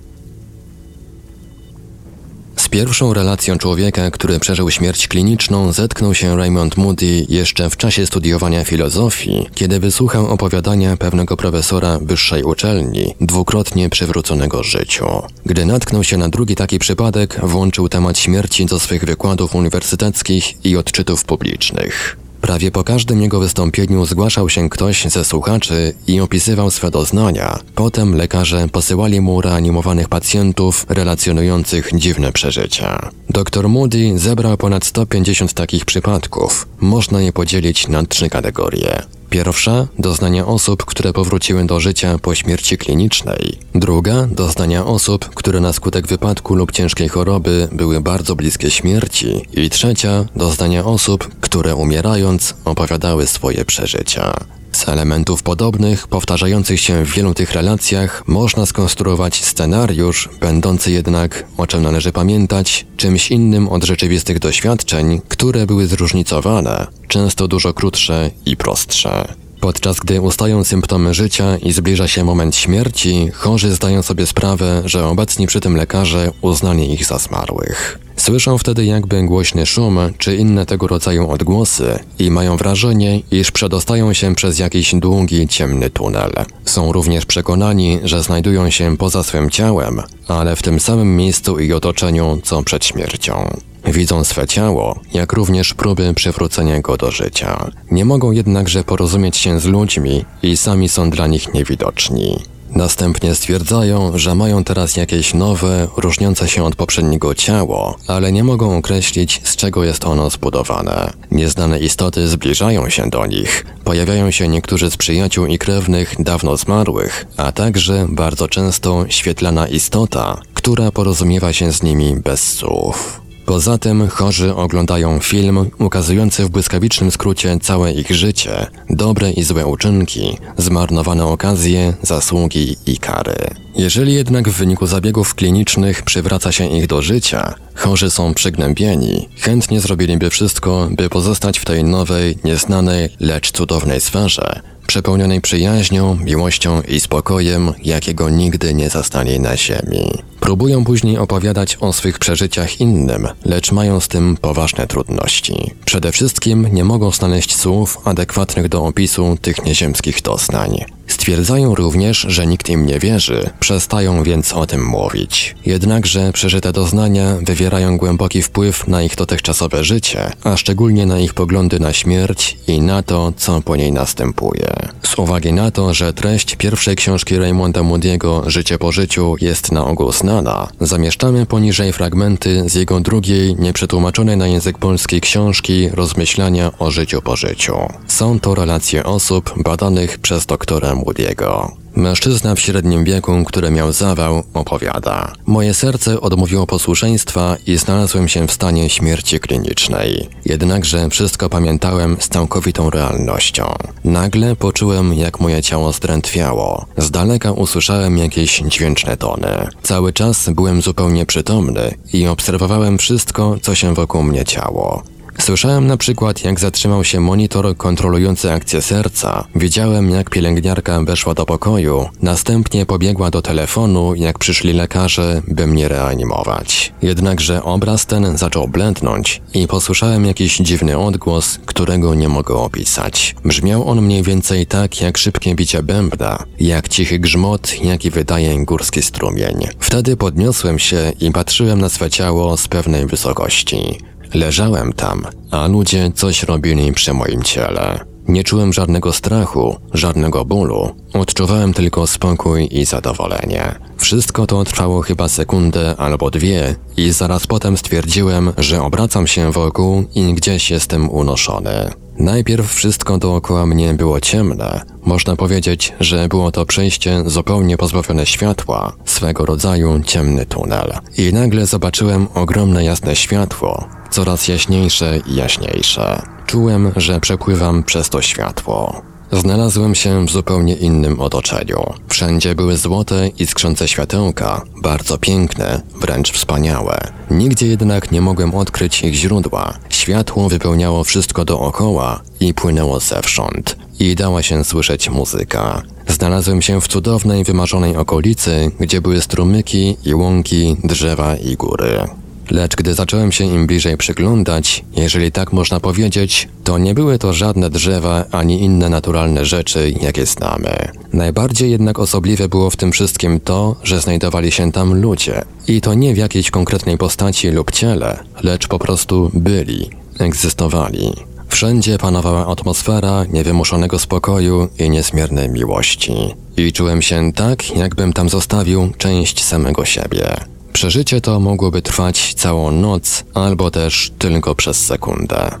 Pierwszą 2.71 3.13
relacją 3.13 3.57
człowieka, 3.57 4.11
który 4.11 4.39
przeżył 4.39 4.71
śmierć 4.71 5.07
kliniczną, 5.07 5.71
zetknął 5.71 6.13
się 6.13 6.37
Raymond 6.37 6.77
Moody 6.77 7.25
jeszcze 7.29 7.69
w 7.69 7.77
czasie 7.77 8.05
studiowania 8.05 8.63
filozofii, 8.65 9.45
kiedy 9.55 9.79
wysłuchał 9.79 10.27
opowiadania 10.27 10.97
pewnego 10.97 11.37
profesora 11.37 11.99
wyższej 12.01 12.43
uczelni, 12.43 13.15
dwukrotnie 13.21 13.89
przywróconego 13.89 14.63
życiu. 14.63 15.05
Gdy 15.45 15.65
natknął 15.65 16.03
się 16.03 16.17
na 16.17 16.29
drugi 16.29 16.55
taki 16.55 16.79
przypadek, 16.79 17.39
włączył 17.43 17.89
temat 17.89 18.17
śmierci 18.17 18.65
do 18.65 18.79
swych 18.79 19.05
wykładów 19.05 19.55
uniwersyteckich 19.55 20.65
i 20.65 20.77
odczytów 20.77 21.25
publicznych. 21.25 22.20
Prawie 22.41 22.71
po 22.71 22.83
każdym 22.83 23.21
jego 23.21 23.39
wystąpieniu 23.39 24.05
zgłaszał 24.05 24.49
się 24.49 24.69
ktoś 24.69 25.05
ze 25.05 25.25
słuchaczy 25.25 25.93
i 26.07 26.19
opisywał 26.19 26.71
swe 26.71 26.91
doznania. 26.91 27.59
Potem 27.75 28.15
lekarze 28.15 28.67
posyłali 28.71 29.21
mu 29.21 29.41
reanimowanych 29.41 30.09
pacjentów 30.09 30.85
relacjonujących 30.89 31.89
dziwne 31.95 32.31
przeżycia. 32.31 33.09
Dr 33.29 33.69
Moody 33.69 34.19
zebrał 34.19 34.57
ponad 34.57 34.85
150 34.85 35.53
takich 35.53 35.85
przypadków. 35.85 36.67
Można 36.79 37.21
je 37.21 37.33
podzielić 37.33 37.87
na 37.87 38.03
trzy 38.05 38.29
kategorie. 38.29 39.03
Pierwsza 39.31 39.87
doznania 39.99 40.45
osób, 40.45 40.85
które 40.85 41.13
powróciły 41.13 41.65
do 41.65 41.79
życia 41.79 42.17
po 42.21 42.35
śmierci 42.35 42.77
klinicznej. 42.77 43.59
Druga 43.75 44.27
doznania 44.27 44.85
osób, 44.85 45.29
które 45.35 45.59
na 45.59 45.73
skutek 45.73 46.07
wypadku 46.07 46.55
lub 46.55 46.71
ciężkiej 46.71 47.09
choroby 47.09 47.67
były 47.71 48.01
bardzo 48.01 48.35
bliskie 48.35 48.71
śmierci. 48.71 49.47
I 49.53 49.69
trzecia 49.69 50.25
doznania 50.35 50.85
osób, 50.85 51.35
które 51.41 51.75
umierając 51.75 52.55
opowiadały 52.65 53.27
swoje 53.27 53.65
przeżycia. 53.65 54.33
Z 54.71 54.89
elementów 54.89 55.43
podobnych, 55.43 56.07
powtarzających 56.07 56.81
się 56.81 57.05
w 57.05 57.11
wielu 57.11 57.33
tych 57.33 57.51
relacjach, 57.51 58.23
można 58.27 58.65
skonstruować 58.65 59.43
scenariusz, 59.43 60.29
będący 60.39 60.91
jednak, 60.91 61.45
o 61.57 61.67
czym 61.67 61.81
należy 61.81 62.11
pamiętać, 62.11 62.85
czymś 62.97 63.31
innym 63.31 63.69
od 63.69 63.83
rzeczywistych 63.83 64.39
doświadczeń, 64.39 65.21
które 65.27 65.65
były 65.65 65.87
zróżnicowane, 65.87 66.87
często 67.07 67.47
dużo 67.47 67.73
krótsze 67.73 68.31
i 68.45 68.57
prostsze. 68.57 69.33
Podczas 69.61 69.99
gdy 69.99 70.21
ustają 70.21 70.63
symptomy 70.63 71.13
życia 71.13 71.57
i 71.57 71.71
zbliża 71.71 72.07
się 72.07 72.23
moment 72.23 72.55
śmierci, 72.55 73.29
chorzy 73.33 73.75
zdają 73.75 74.01
sobie 74.01 74.27
sprawę, 74.27 74.81
że 74.85 75.07
obecni 75.07 75.47
przy 75.47 75.59
tym 75.59 75.75
lekarze 75.75 76.31
uznali 76.41 76.93
ich 76.93 77.05
za 77.05 77.17
zmarłych. 77.17 77.99
Słyszą 78.21 78.57
wtedy 78.57 78.85
jakby 78.85 79.23
głośny 79.23 79.65
szum 79.65 79.99
czy 80.17 80.35
inne 80.35 80.65
tego 80.65 80.87
rodzaju 80.87 81.29
odgłosy 81.31 81.99
i 82.19 82.31
mają 82.31 82.57
wrażenie, 82.57 83.21
iż 83.31 83.51
przedostają 83.51 84.13
się 84.13 84.35
przez 84.35 84.59
jakiś 84.59 84.95
długi, 84.95 85.47
ciemny 85.47 85.89
tunel. 85.89 86.31
Są 86.65 86.91
również 86.91 87.25
przekonani, 87.25 87.99
że 88.03 88.23
znajdują 88.23 88.69
się 88.69 88.97
poza 88.97 89.23
swym 89.23 89.49
ciałem, 89.49 90.01
ale 90.27 90.55
w 90.55 90.61
tym 90.61 90.79
samym 90.79 91.15
miejscu 91.15 91.59
i 91.59 91.73
otoczeniu 91.73 92.39
co 92.43 92.63
przed 92.63 92.85
śmiercią. 92.85 93.57
Widzą 93.85 94.23
swe 94.23 94.47
ciało, 94.47 94.99
jak 95.13 95.33
również 95.33 95.73
próby 95.73 96.13
przywrócenia 96.13 96.81
go 96.81 96.97
do 96.97 97.11
życia. 97.11 97.71
Nie 97.91 98.05
mogą 98.05 98.31
jednakże 98.31 98.83
porozumieć 98.83 99.37
się 99.37 99.59
z 99.59 99.65
ludźmi 99.65 100.25
i 100.43 100.57
sami 100.57 100.89
są 100.89 101.09
dla 101.09 101.27
nich 101.27 101.53
niewidoczni. 101.53 102.39
Następnie 102.75 103.35
stwierdzają, 103.35 104.17
że 104.17 104.35
mają 104.35 104.63
teraz 104.63 104.95
jakieś 104.95 105.33
nowe, 105.33 105.87
różniące 105.97 106.47
się 106.47 106.63
od 106.63 106.75
poprzedniego 106.75 107.35
ciało, 107.35 107.97
ale 108.07 108.31
nie 108.31 108.43
mogą 108.43 108.77
określić, 108.77 109.41
z 109.43 109.55
czego 109.55 109.83
jest 109.83 110.05
ono 110.05 110.29
zbudowane. 110.29 111.13
Nieznane 111.31 111.79
istoty 111.79 112.27
zbliżają 112.27 112.89
się 112.89 113.09
do 113.09 113.25
nich. 113.25 113.65
Pojawiają 113.83 114.31
się 114.31 114.47
niektórzy 114.47 114.91
z 114.91 114.97
przyjaciół 114.97 115.45
i 115.45 115.57
krewnych 115.57 116.15
dawno 116.19 116.57
zmarłych, 116.57 117.25
a 117.37 117.51
także 117.51 118.05
bardzo 118.09 118.47
często 118.47 119.05
świetlana 119.09 119.67
istota, 119.67 120.37
która 120.53 120.91
porozumiewa 120.91 121.53
się 121.53 121.71
z 121.71 121.83
nimi 121.83 122.15
bez 122.15 122.53
słów. 122.53 123.20
Poza 123.45 123.77
tym 123.77 124.07
chorzy 124.07 124.55
oglądają 124.55 125.19
film 125.19 125.69
ukazujący 125.79 126.45
w 126.45 126.49
błyskawicznym 126.49 127.11
skrócie 127.11 127.57
całe 127.61 127.91
ich 127.91 128.11
życie, 128.11 128.67
dobre 128.89 129.31
i 129.31 129.43
złe 129.43 129.65
uczynki, 129.65 130.37
zmarnowane 130.57 131.25
okazje, 131.25 131.93
zasługi 132.01 132.75
i 132.85 132.97
kary. 132.97 133.35
Jeżeli 133.75 134.13
jednak 134.13 134.49
w 134.49 134.57
wyniku 134.57 134.87
zabiegów 134.87 135.35
klinicznych 135.35 136.03
przywraca 136.03 136.51
się 136.51 136.65
ich 136.65 136.87
do 136.87 137.01
życia, 137.01 137.55
chorzy 137.75 138.09
są 138.09 138.33
przygnębieni, 138.33 139.29
chętnie 139.39 139.81
zrobiliby 139.81 140.29
wszystko, 140.29 140.87
by 140.91 141.09
pozostać 141.09 141.59
w 141.59 141.65
tej 141.65 141.83
nowej, 141.83 142.37
nieznanej, 142.43 143.09
lecz 143.19 143.51
cudownej 143.51 144.01
sferze, 144.01 144.61
przepełnionej 144.91 145.41
przyjaźnią, 145.41 146.15
miłością 146.15 146.81
i 146.81 146.99
spokojem, 146.99 147.73
jakiego 147.83 148.29
nigdy 148.29 148.73
nie 148.73 148.89
zastali 148.89 149.39
na 149.39 149.57
ziemi. 149.57 150.11
Próbują 150.39 150.83
później 150.83 151.17
opowiadać 151.17 151.77
o 151.79 151.93
swych 151.93 152.19
przeżyciach 152.19 152.81
innym, 152.81 153.27
lecz 153.45 153.71
mają 153.71 153.99
z 153.99 154.07
tym 154.07 154.37
poważne 154.41 154.87
trudności. 154.87 155.71
Przede 155.85 156.11
wszystkim 156.11 156.67
nie 156.71 156.83
mogą 156.83 157.11
znaleźć 157.11 157.55
słów 157.55 157.97
adekwatnych 158.03 158.69
do 158.69 158.85
opisu 158.85 159.37
tych 159.41 159.65
nieziemskich 159.65 160.21
doznań. 160.21 160.85
Stwierdzają 161.07 161.75
również, 161.75 162.25
że 162.29 162.47
nikt 162.47 162.69
im 162.69 162.85
nie 162.85 162.99
wierzy, 162.99 163.49
przestają 163.59 164.23
więc 164.23 164.53
o 164.53 164.65
tym 164.67 164.85
mówić. 164.85 165.55
Jednakże 165.65 166.31
przeżyte 166.33 166.71
doznania 166.71 167.37
wywierają 167.41 167.97
głęboki 167.97 168.41
wpływ 168.41 168.87
na 168.87 169.03
ich 169.03 169.15
dotychczasowe 169.15 169.83
życie, 169.83 170.31
a 170.43 170.57
szczególnie 170.57 171.05
na 171.05 171.19
ich 171.19 171.33
poglądy 171.33 171.79
na 171.79 171.93
śmierć 171.93 172.57
i 172.67 172.81
na 172.81 173.03
to, 173.03 173.33
co 173.37 173.61
po 173.61 173.75
niej 173.75 173.91
następuje. 173.91 174.73
Z 175.03 175.19
uwagi 175.19 175.53
na 175.53 175.71
to, 175.71 175.93
że 175.93 176.13
treść 176.13 176.55
pierwszej 176.55 176.95
książki 176.95 177.37
Raymonda 177.37 177.81
Moody'ego 177.81 178.49
Życie 178.49 178.77
po 178.77 178.91
życiu 178.91 179.35
jest 179.41 179.71
na 179.71 179.85
ogół 179.85 180.11
znana, 180.11 180.67
zamieszczamy 180.81 181.45
poniżej 181.45 181.93
fragmenty 181.93 182.69
z 182.69 182.75
jego 182.75 182.99
drugiej, 182.99 183.55
nieprzetłumaczonej 183.55 184.37
na 184.37 184.47
język 184.47 184.77
polski 184.77 185.21
książki 185.21 185.89
Rozmyślania 185.89 186.71
o 186.79 186.91
życiu 186.91 187.21
po 187.21 187.35
życiu. 187.35 187.75
Są 188.07 188.39
to 188.39 188.55
relacje 188.55 189.03
osób 189.03 189.53
badanych 189.57 190.19
przez 190.19 190.45
doktora 190.45 190.90
Moody'ego. 190.95 191.71
Mężczyzna 191.95 192.55
w 192.55 192.59
średnim 192.59 193.03
wieku, 193.03 193.43
który 193.45 193.71
miał 193.71 193.91
zawał, 193.91 194.43
opowiada. 194.53 195.33
Moje 195.45 195.73
serce 195.73 196.21
odmówiło 196.21 196.67
posłuszeństwa 196.67 197.57
i 197.67 197.77
znalazłem 197.77 198.27
się 198.27 198.47
w 198.47 198.51
stanie 198.51 198.89
śmierci 198.89 199.39
klinicznej. 199.39 200.29
Jednakże 200.45 201.09
wszystko 201.09 201.49
pamiętałem 201.49 202.17
z 202.19 202.29
całkowitą 202.29 202.89
realnością. 202.89 203.75
Nagle 204.03 204.55
poczułem, 204.55 205.13
jak 205.13 205.39
moje 205.39 205.61
ciało 205.61 205.91
zdrętwiało. 205.91 206.85
Z 206.97 207.11
daleka 207.11 207.51
usłyszałem 207.51 208.17
jakieś 208.17 208.59
dźwięczne 208.59 209.17
tony. 209.17 209.67
Cały 209.83 210.13
czas 210.13 210.49
byłem 210.49 210.81
zupełnie 210.81 211.25
przytomny 211.25 211.93
i 212.13 212.27
obserwowałem 212.27 212.97
wszystko, 212.97 213.55
co 213.61 213.75
się 213.75 213.93
wokół 213.93 214.23
mnie 214.23 214.45
działo. 214.45 215.03
Słyszałem 215.41 215.87
na 215.87 215.97
przykład, 215.97 216.43
jak 216.43 216.59
zatrzymał 216.59 217.03
się 217.03 217.19
monitor 217.19 217.77
kontrolujący 217.77 218.51
akcję 218.51 218.81
serca. 218.81 219.47
Widziałem, 219.55 220.09
jak 220.09 220.29
pielęgniarka 220.29 221.01
weszła 221.03 221.33
do 221.33 221.45
pokoju, 221.45 222.09
następnie 222.21 222.85
pobiegła 222.85 223.31
do 223.31 223.41
telefonu, 223.41 224.15
jak 224.15 224.39
przyszli 224.39 224.73
lekarze, 224.73 225.41
by 225.47 225.67
mnie 225.67 225.87
reanimować. 225.87 226.93
Jednakże 227.01 227.63
obraz 227.63 228.05
ten 228.05 228.37
zaczął 228.37 228.67
blędnąć 228.67 229.41
i 229.53 229.67
posłyszałem 229.67 230.25
jakiś 230.25 230.57
dziwny 230.57 230.97
odgłos, 230.97 231.59
którego 231.65 232.15
nie 232.15 232.29
mogę 232.29 232.55
opisać. 232.55 233.35
Brzmiał 233.45 233.89
on 233.89 234.01
mniej 234.01 234.23
więcej 234.23 234.65
tak, 234.65 235.01
jak 235.01 235.17
szybkie 235.17 235.55
bicie 235.55 235.83
bębna, 235.83 236.43
jak 236.59 236.89
cichy 236.89 237.19
grzmot, 237.19 237.83
jaki 237.83 238.11
wydaje 238.11 238.65
górski 238.65 239.01
strumień. 239.01 239.67
Wtedy 239.79 240.17
podniosłem 240.17 240.79
się 240.79 241.11
i 241.19 241.31
patrzyłem 241.31 241.81
na 241.81 241.89
swe 241.89 242.09
ciało 242.09 242.57
z 242.57 242.67
pewnej 242.67 243.05
wysokości. 243.05 244.10
Leżałem 244.33 244.93
tam, 244.93 245.23
a 245.51 245.67
ludzie 245.67 246.11
coś 246.15 246.43
robili 246.43 246.93
przy 246.93 247.13
moim 247.13 247.43
ciele. 247.43 247.99
Nie 248.27 248.43
czułem 248.43 248.73
żadnego 248.73 249.13
strachu, 249.13 249.75
żadnego 249.93 250.45
bólu. 250.45 250.95
Odczuwałem 251.13 251.73
tylko 251.73 252.07
spokój 252.07 252.67
i 252.71 252.85
zadowolenie. 252.85 253.75
Wszystko 253.97 254.47
to 254.47 254.63
trwało 254.63 255.01
chyba 255.01 255.27
sekundę 255.27 255.95
albo 255.97 256.31
dwie 256.31 256.75
i 256.97 257.11
zaraz 257.11 257.47
potem 257.47 257.77
stwierdziłem, 257.77 258.53
że 258.57 258.83
obracam 258.83 259.27
się 259.27 259.51
wokół 259.51 260.03
i 260.15 260.33
gdzieś 260.33 260.71
jestem 260.71 261.09
unoszony. 261.09 261.91
Najpierw 262.17 262.73
wszystko 262.73 263.17
dookoła 263.17 263.65
mnie 263.65 263.93
było 263.93 264.19
ciemne, 264.19 264.81
Można 265.05 265.35
powiedzieć, 265.35 265.93
że 265.99 266.27
było 266.27 266.51
to 266.51 266.65
przejście 266.65 267.23
zupełnie 267.25 267.77
pozbawione 267.77 268.25
światła, 268.25 268.93
swego 269.05 269.45
rodzaju 269.45 270.01
ciemny 270.05 270.45
tunel. 270.45 270.93
I 271.17 271.33
nagle 271.33 271.65
zobaczyłem 271.65 272.27
ogromne 272.33 272.83
jasne 272.83 273.15
światło, 273.15 273.87
coraz 274.11 274.47
jaśniejsze 274.47 275.19
i 275.27 275.35
jaśniejsze. 275.35 276.21
Czułem, 276.45 276.91
że 276.95 277.19
przepływam 277.19 277.83
przez 277.83 278.09
to 278.09 278.21
światło. 278.21 279.01
Znalazłem 279.31 279.95
się 279.95 280.25
w 280.25 280.31
zupełnie 280.31 280.75
innym 280.75 281.21
otoczeniu. 281.21 281.93
Wszędzie 282.07 282.55
były 282.55 282.77
złote 282.77 283.27
i 283.27 283.47
skrzące 283.47 283.87
światełka, 283.87 284.61
bardzo 284.81 285.17
piękne, 285.17 285.81
wręcz 286.01 286.31
wspaniałe. 286.31 286.99
Nigdzie 287.29 287.67
jednak 287.67 288.11
nie 288.11 288.21
mogłem 288.21 288.55
odkryć 288.55 289.03
ich 289.03 289.13
źródła. 289.13 289.73
Światło 289.89 290.49
wypełniało 290.49 291.03
wszystko 291.03 291.45
dookoła 291.45 292.21
i 292.39 292.53
płynęło 292.53 292.99
zewsząd. 292.99 293.77
I 293.99 294.15
dała 294.15 294.43
się 294.43 294.63
słyszeć 294.63 295.09
muzyka. 295.09 295.81
Znalazłem 296.07 296.61
się 296.61 296.81
w 296.81 296.87
cudownej, 296.87 297.43
wymarzonej 297.43 297.97
okolicy, 297.97 298.71
gdzie 298.79 299.01
były 299.01 299.21
strumyki 299.21 299.97
i 300.05 300.13
łąki, 300.13 300.77
drzewa 300.83 301.35
i 301.35 301.55
góry. 301.55 302.07
Lecz 302.51 302.75
gdy 302.75 302.93
zacząłem 302.93 303.31
się 303.31 303.45
im 303.45 303.67
bliżej 303.67 303.97
przyglądać, 303.97 304.83
jeżeli 304.95 305.31
tak 305.31 305.53
można 305.53 305.79
powiedzieć, 305.79 306.47
to 306.63 306.77
nie 306.77 306.93
były 306.93 307.19
to 307.19 307.33
żadne 307.33 307.69
drzewa 307.69 308.25
ani 308.31 308.63
inne 308.63 308.89
naturalne 308.89 309.45
rzeczy, 309.45 309.93
jakie 310.01 310.25
znamy. 310.25 310.91
Najbardziej 311.13 311.71
jednak 311.71 311.99
osobliwe 311.99 312.49
było 312.49 312.69
w 312.69 312.75
tym 312.75 312.91
wszystkim 312.91 313.39
to, 313.39 313.75
że 313.83 314.01
znajdowali 314.01 314.51
się 314.51 314.71
tam 314.71 315.01
ludzie. 315.01 315.41
I 315.67 315.81
to 315.81 315.93
nie 315.93 316.13
w 316.13 316.17
jakiejś 316.17 316.51
konkretnej 316.51 316.97
postaci 316.97 317.49
lub 317.49 317.71
ciele, 317.71 318.19
lecz 318.43 318.67
po 318.67 318.79
prostu 318.79 319.31
byli, 319.33 319.89
egzystowali. 320.19 321.13
Wszędzie 321.47 321.97
panowała 321.97 322.47
atmosfera 322.47 323.25
niewymuszonego 323.25 323.99
spokoju 323.99 324.69
i 324.79 324.89
niezmiernej 324.89 325.49
miłości. 325.49 326.13
I 326.57 326.71
czułem 326.71 327.01
się 327.01 327.33
tak, 327.33 327.75
jakbym 327.75 328.13
tam 328.13 328.29
zostawił 328.29 328.91
część 328.97 329.43
samego 329.43 329.85
siebie. 329.85 330.50
Przeżycie 330.73 331.21
to 331.21 331.39
mogłoby 331.39 331.81
trwać 331.81 332.33
całą 332.33 332.71
noc, 332.71 333.23
albo 333.33 333.71
też 333.71 334.11
tylko 334.19 334.55
przez 334.55 334.85
sekundę. 334.85 335.51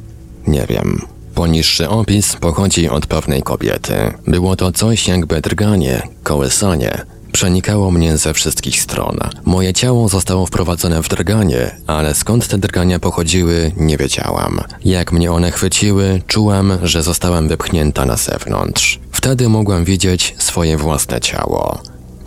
Nie 0.47 0.65
wiem. 0.69 1.01
Poniższy 1.35 1.89
opis 1.89 2.35
pochodzi 2.35 2.89
od 2.89 3.05
pewnej 3.05 3.41
kobiety. 3.43 3.93
Było 4.27 4.55
to 4.55 4.71
coś 4.71 5.07
jakby 5.07 5.41
drganie, 5.41 6.01
kołysanie. 6.23 7.05
Przenikało 7.31 7.91
mnie 7.91 8.17
ze 8.17 8.33
wszystkich 8.33 8.81
stron. 8.81 9.17
Moje 9.45 9.73
ciało 9.73 10.09
zostało 10.09 10.45
wprowadzone 10.45 11.03
w 11.03 11.09
drganie, 11.09 11.75
ale 11.87 12.15
skąd 12.15 12.47
te 12.47 12.57
drgania 12.57 12.99
pochodziły, 12.99 13.71
nie 13.77 13.97
wiedziałam. 13.97 14.61
Jak 14.85 15.11
mnie 15.11 15.31
one 15.31 15.51
chwyciły, 15.51 16.21
czułam, 16.27 16.77
że 16.83 17.03
zostałam 17.03 17.47
wypchnięta 17.47 18.05
na 18.05 18.17
zewnątrz. 18.17 18.99
Wtedy 19.11 19.49
mogłam 19.49 19.83
widzieć 19.85 20.35
swoje 20.37 20.77
własne 20.77 21.21
ciało. 21.21 21.81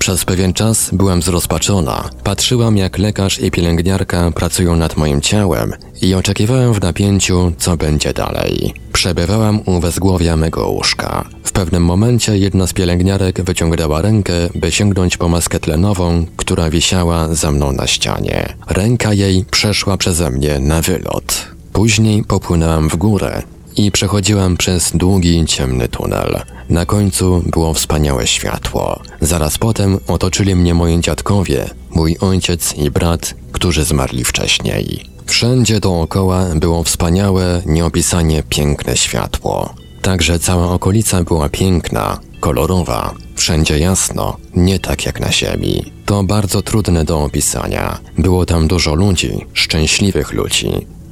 Przez 0.04 0.24
pewien 0.24 0.52
czas 0.52 0.90
byłam 0.92 1.22
zrozpaczona. 1.22 2.10
Patrzyłam, 2.24 2.76
jak 2.76 2.98
lekarz 2.98 3.40
i 3.40 3.50
pielęgniarka 3.50 4.30
pracują 4.30 4.76
nad 4.76 4.96
moim 4.96 5.20
ciałem 5.20 5.72
i 6.02 6.14
oczekiwałem 6.14 6.74
w 6.74 6.82
napięciu, 6.82 7.52
co 7.58 7.76
będzie 7.76 8.12
dalej. 8.12 8.74
Przebywałam 8.92 9.60
u 9.66 9.80
wezgłowia 9.80 10.36
mego 10.36 10.68
łóżka. 10.68 11.24
W 11.44 11.52
pewnym 11.52 11.84
momencie 11.84 12.38
jedna 12.38 12.66
z 12.66 12.72
pielęgniarek 12.72 13.42
wyciągnęła 13.42 14.02
rękę, 14.02 14.32
by 14.54 14.72
sięgnąć 14.72 15.16
po 15.16 15.28
maskę 15.28 15.60
tlenową, 15.60 16.26
która 16.36 16.70
wisiała 16.70 17.34
za 17.34 17.50
mną 17.50 17.72
na 17.72 17.86
ścianie. 17.86 18.56
Ręka 18.68 19.14
jej 19.14 19.44
przeszła 19.50 19.96
przeze 19.96 20.30
mnie 20.30 20.58
na 20.60 20.82
wylot. 20.82 21.46
Później 21.72 22.24
popłynęłam 22.24 22.88
w 22.88 22.96
górę 22.96 23.42
i 23.76 23.90
przechodziłam 23.90 24.56
przez 24.56 24.92
długi, 24.94 25.44
ciemny 25.46 25.88
tunel. 25.88 26.40
Na 26.68 26.86
końcu 26.86 27.42
było 27.46 27.74
wspaniałe 27.74 28.26
światło. 28.26 29.00
Zaraz 29.20 29.58
potem 29.58 29.98
otoczyli 30.06 30.54
mnie 30.54 30.74
moi 30.74 31.00
dziadkowie, 31.00 31.70
mój 31.90 32.16
ojciec 32.20 32.74
i 32.74 32.90
brat, 32.90 33.34
którzy 33.52 33.84
zmarli 33.84 34.24
wcześniej. 34.24 35.04
Wszędzie 35.26 35.80
dookoła 35.80 36.46
było 36.54 36.84
wspaniałe, 36.84 37.62
nieopisanie 37.66 38.42
piękne 38.48 38.96
światło. 38.96 39.74
Także 40.02 40.38
cała 40.38 40.70
okolica 40.70 41.24
była 41.24 41.48
piękna, 41.48 42.20
kolorowa, 42.40 43.14
wszędzie 43.34 43.78
jasno, 43.78 44.36
nie 44.54 44.78
tak 44.78 45.06
jak 45.06 45.20
na 45.20 45.32
ziemi. 45.32 45.92
To 46.06 46.22
bardzo 46.22 46.62
trudne 46.62 47.04
do 47.04 47.22
opisania. 47.22 47.98
Było 48.18 48.46
tam 48.46 48.68
dużo 48.68 48.94
ludzi, 48.94 49.46
szczęśliwych 49.52 50.32
ludzi. 50.32 50.70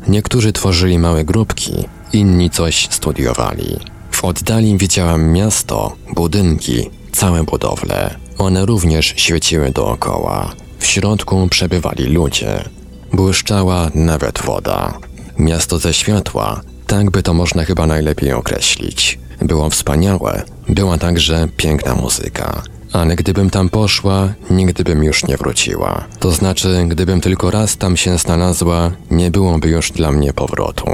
Niektórzy 0.09 0.53
tworzyli 0.53 0.99
małe 0.99 1.25
grupki, 1.25 1.73
inni 2.13 2.51
coś 2.51 2.89
studiowali. 2.91 3.77
W 4.11 4.25
oddali 4.25 4.79
widziałam 4.79 5.33
miasto, 5.33 5.97
budynki, 6.15 6.91
całe 7.13 7.45
budowle. 7.45 8.17
One 8.39 8.67
również 8.67 9.15
świeciły 9.17 9.71
dookoła. 9.71 10.53
W 10.79 10.87
środku 10.87 11.49
przebywali 11.51 12.05
ludzie. 12.05 12.65
Błyszczała 13.13 13.91
nawet 13.95 14.43
woda. 14.43 14.99
Miasto 15.39 15.79
ze 15.79 15.95
światła, 15.95 16.61
tak 16.87 17.11
by 17.11 17.23
to 17.23 17.35
można 17.35 17.65
chyba 17.65 17.87
najlepiej 17.87 18.33
określić. 18.33 19.19
Było 19.41 19.71
wspaniałe, 19.71 20.43
była 20.69 20.99
także 20.99 21.49
piękna 21.57 21.95
muzyka. 21.95 22.63
Ale 22.93 23.17
gdybym 23.17 23.51
tam 23.51 23.69
poszła, 23.69 24.33
nigdy 24.51 24.85
bym 24.85 25.05
już 25.05 25.27
nie 25.27 25.37
wróciła. 25.37 26.05
To 26.19 26.33
znaczy, 26.33 26.85
gdybym 26.89 27.21
tylko 27.21 27.51
raz 27.51 27.77
tam 27.77 27.97
się 27.97 28.19
znalazła, 28.19 28.91
nie 29.11 29.31
byłoby 29.31 29.69
już 29.69 29.91
dla 29.91 30.13
mnie 30.13 30.33
powrotu. 30.33 30.87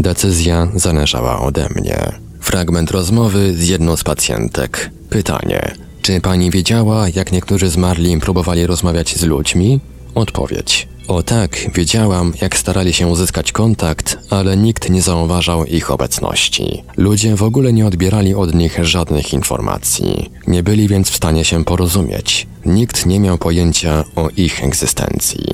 Decyzja 0.00 0.68
zależała 0.74 1.40
ode 1.40 1.68
mnie. 1.76 2.12
Fragment 2.40 2.90
rozmowy 2.90 3.54
z 3.54 3.68
jedną 3.68 3.96
z 3.96 4.04
pacjentek. 4.04 4.90
Pytanie. 5.10 5.74
Czy 6.02 6.20
pani 6.20 6.50
wiedziała, 6.50 7.08
jak 7.08 7.32
niektórzy 7.32 7.70
zmarli 7.70 8.20
próbowali 8.20 8.66
rozmawiać 8.66 9.16
z 9.16 9.22
ludźmi? 9.22 9.80
Odpowiedź. 10.14 10.88
O 11.08 11.22
tak, 11.22 11.56
wiedziałam, 11.74 12.32
jak 12.40 12.56
starali 12.56 12.92
się 12.92 13.06
uzyskać 13.06 13.52
kontakt, 13.52 14.18
ale 14.30 14.56
nikt 14.56 14.90
nie 14.90 15.02
zauważał 15.02 15.64
ich 15.64 15.90
obecności. 15.90 16.82
Ludzie 16.96 17.36
w 17.36 17.42
ogóle 17.42 17.72
nie 17.72 17.86
odbierali 17.86 18.34
od 18.34 18.54
nich 18.54 18.78
żadnych 18.82 19.32
informacji. 19.32 20.30
Nie 20.46 20.62
byli 20.62 20.88
więc 20.88 21.10
w 21.10 21.16
stanie 21.16 21.44
się 21.44 21.64
porozumieć. 21.64 22.46
Nikt 22.66 23.06
nie 23.06 23.20
miał 23.20 23.38
pojęcia 23.38 24.04
o 24.16 24.28
ich 24.36 24.64
egzystencji. 24.64 25.46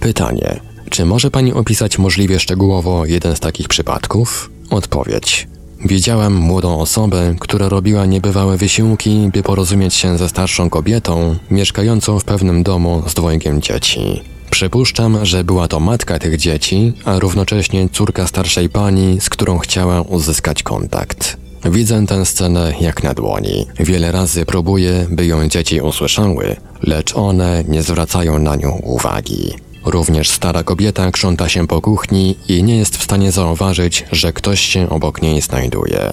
Pytanie. 0.00 0.60
Czy 0.90 1.04
może 1.04 1.30
pani 1.30 1.52
opisać 1.52 1.98
możliwie 1.98 2.40
szczegółowo 2.40 3.06
jeden 3.06 3.36
z 3.36 3.40
takich 3.40 3.68
przypadków? 3.68 4.50
Odpowiedź. 4.70 5.48
Widziałam 5.84 6.34
młodą 6.34 6.78
osobę, 6.78 7.34
która 7.40 7.68
robiła 7.68 8.06
niebywałe 8.06 8.56
wysiłki, 8.56 9.30
by 9.32 9.42
porozumieć 9.42 9.94
się 9.94 10.18
ze 10.18 10.28
starszą 10.28 10.70
kobietą, 10.70 11.36
mieszkającą 11.50 12.18
w 12.18 12.24
pewnym 12.24 12.62
domu 12.62 13.02
z 13.06 13.14
dwojgiem 13.14 13.62
dzieci. 13.62 14.22
Przypuszczam, 14.50 15.26
że 15.26 15.44
była 15.44 15.68
to 15.68 15.80
matka 15.80 16.18
tych 16.18 16.36
dzieci, 16.36 16.92
a 17.04 17.18
równocześnie 17.18 17.88
córka 17.88 18.26
starszej 18.26 18.68
pani, 18.68 19.20
z 19.20 19.30
którą 19.30 19.58
chciała 19.58 20.02
uzyskać 20.02 20.62
kontakt. 20.62 21.36
Widzę 21.64 22.06
tę 22.06 22.26
scenę 22.26 22.74
jak 22.80 23.02
na 23.02 23.14
dłoni. 23.14 23.66
Wiele 23.80 24.12
razy 24.12 24.46
próbuję, 24.46 25.06
by 25.10 25.26
ją 25.26 25.48
dzieci 25.48 25.80
usłyszały, 25.80 26.56
lecz 26.82 27.16
one 27.16 27.64
nie 27.68 27.82
zwracają 27.82 28.38
na 28.38 28.56
nią 28.56 28.70
uwagi. 28.70 29.65
Również 29.86 30.30
stara 30.30 30.62
kobieta 30.62 31.10
krząta 31.10 31.48
się 31.48 31.66
po 31.66 31.80
kuchni 31.80 32.36
i 32.48 32.62
nie 32.62 32.76
jest 32.76 32.96
w 32.96 33.02
stanie 33.02 33.32
zauważyć, 33.32 34.04
że 34.12 34.32
ktoś 34.32 34.60
się 34.60 34.88
obok 34.88 35.22
niej 35.22 35.40
znajduje. 35.40 36.12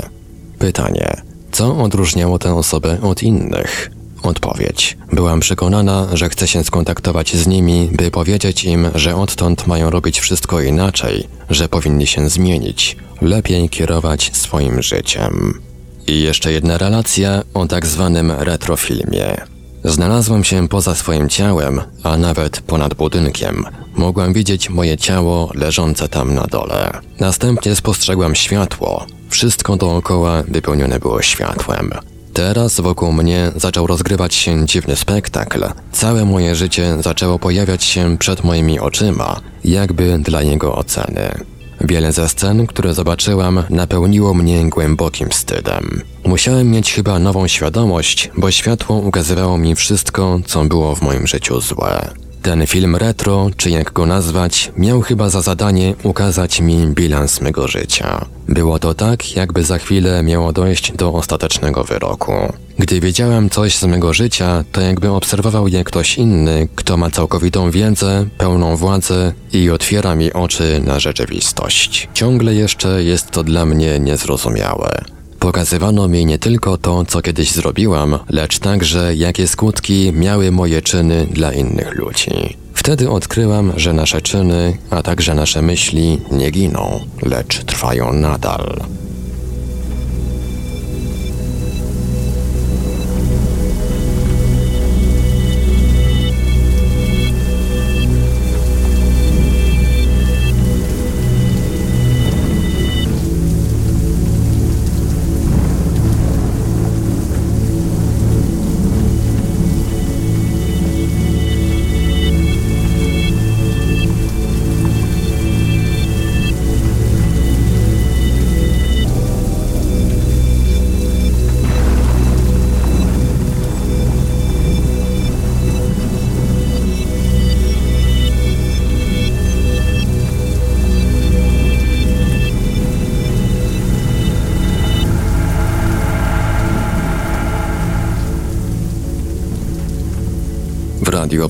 Pytanie: 0.59 1.21
co 1.51 1.77
odróżniało 1.77 2.39
tę 2.39 2.55
osobę 2.55 3.01
od 3.01 3.23
innych? 3.23 3.91
Odpowiedź. 4.23 4.97
Byłam 5.11 5.39
przekonana, 5.39 6.07
że 6.13 6.29
chcę 6.29 6.47
się 6.47 6.63
skontaktować 6.63 7.35
z 7.35 7.47
nimi, 7.47 7.89
by 7.91 8.11
powiedzieć 8.11 8.63
im, 8.63 8.87
że 8.95 9.15
odtąd 9.15 9.67
mają 9.67 9.89
robić 9.89 10.19
wszystko 10.19 10.61
inaczej, 10.61 11.27
że 11.49 11.69
powinni 11.69 12.07
się 12.07 12.29
zmienić, 12.29 12.97
lepiej 13.21 13.69
kierować 13.69 14.31
swoim 14.33 14.81
życiem. 14.81 15.59
I 16.07 16.21
jeszcze 16.21 16.51
jedna 16.51 16.77
relacja 16.77 17.41
o 17.53 17.65
tak 17.65 17.85
zwanym 17.85 18.31
retrofilmie. 18.31 19.52
Znalazłem 19.85 20.43
się 20.43 20.67
poza 20.67 20.95
swoim 20.95 21.29
ciałem, 21.29 21.81
a 22.03 22.17
nawet 22.17 22.61
ponad 22.61 22.93
budynkiem. 22.93 23.65
Mogłam 23.95 24.33
widzieć 24.33 24.69
moje 24.69 24.97
ciało 24.97 25.51
leżące 25.55 26.07
tam 26.07 26.33
na 26.33 26.43
dole. 26.43 26.91
Następnie 27.19 27.75
spostrzegłam 27.75 28.35
światło. 28.35 29.05
Wszystko 29.29 29.75
dookoła 29.75 30.43
wypełnione 30.47 30.99
było 30.99 31.21
światłem. 31.21 31.91
Teraz 32.33 32.79
wokół 32.79 33.11
mnie 33.11 33.51
zaczął 33.55 33.87
rozgrywać 33.87 34.35
się 34.35 34.65
dziwny 34.65 34.95
spektakl. 34.95 35.65
Całe 35.91 36.25
moje 36.25 36.55
życie 36.55 36.97
zaczęło 36.99 37.39
pojawiać 37.39 37.83
się 37.83 38.17
przed 38.17 38.43
moimi 38.43 38.79
oczyma, 38.79 39.41
jakby 39.63 40.19
dla 40.19 40.41
jego 40.41 40.75
oceny. 40.75 41.45
Wiele 41.81 42.11
ze 42.11 42.29
scen, 42.29 42.67
które 42.67 42.93
zobaczyłam, 42.93 43.63
napełniło 43.69 44.33
mnie 44.33 44.69
głębokim 44.69 45.29
wstydem. 45.29 46.01
Musiałem 46.25 46.71
mieć 46.71 46.93
chyba 46.93 47.19
nową 47.19 47.47
świadomość, 47.47 48.29
bo 48.37 48.51
światło 48.51 48.95
ukazywało 48.95 49.57
mi 49.57 49.75
wszystko, 49.75 50.39
co 50.45 50.63
było 50.63 50.95
w 50.95 51.01
moim 51.01 51.27
życiu 51.27 51.61
złe. 51.61 52.22
Ten 52.43 52.67
film 52.67 52.95
retro, 52.95 53.49
czy 53.57 53.69
jak 53.69 53.93
go 53.93 54.05
nazwać, 54.05 54.71
miał 54.77 55.01
chyba 55.01 55.29
za 55.29 55.41
zadanie 55.41 55.95
ukazać 56.03 56.61
mi 56.61 56.87
bilans 56.87 57.41
mego 57.41 57.67
życia. 57.67 58.25
Było 58.47 58.79
to 58.79 58.93
tak, 58.93 59.35
jakby 59.35 59.63
za 59.63 59.77
chwilę 59.77 60.23
miało 60.23 60.53
dojść 60.53 60.91
do 60.91 61.13
ostatecznego 61.13 61.83
wyroku. 61.83 62.33
Gdy 62.79 62.99
wiedziałem 62.99 63.49
coś 63.49 63.75
z 63.75 63.83
mego 63.83 64.13
życia, 64.13 64.63
to 64.71 64.81
jakby 64.81 65.11
obserwował 65.11 65.67
je 65.67 65.83
ktoś 65.83 66.17
inny, 66.17 66.67
kto 66.75 66.97
ma 66.97 67.09
całkowitą 67.09 67.71
wiedzę, 67.71 68.25
pełną 68.37 68.75
władzę 68.77 69.33
i 69.53 69.69
otwiera 69.69 70.15
mi 70.15 70.33
oczy 70.33 70.81
na 70.85 70.99
rzeczywistość. 70.99 72.09
Ciągle 72.13 72.53
jeszcze 72.55 73.03
jest 73.03 73.31
to 73.31 73.43
dla 73.43 73.65
mnie 73.65 73.99
niezrozumiałe. 73.99 75.03
Pokazywano 75.43 76.07
mi 76.07 76.25
nie 76.25 76.39
tylko 76.39 76.77
to, 76.77 77.05
co 77.05 77.21
kiedyś 77.21 77.51
zrobiłam, 77.51 78.19
lecz 78.29 78.59
także 78.59 79.15
jakie 79.15 79.47
skutki 79.47 80.11
miały 80.13 80.51
moje 80.51 80.81
czyny 80.81 81.27
dla 81.31 81.53
innych 81.53 81.95
ludzi. 81.95 82.57
Wtedy 82.73 83.09
odkryłam, 83.09 83.73
że 83.75 83.93
nasze 83.93 84.21
czyny, 84.21 84.77
a 84.89 85.01
także 85.01 85.35
nasze 85.35 85.61
myśli 85.61 86.21
nie 86.31 86.51
giną, 86.51 86.99
lecz 87.21 87.63
trwają 87.63 88.13
nadal. 88.13 88.81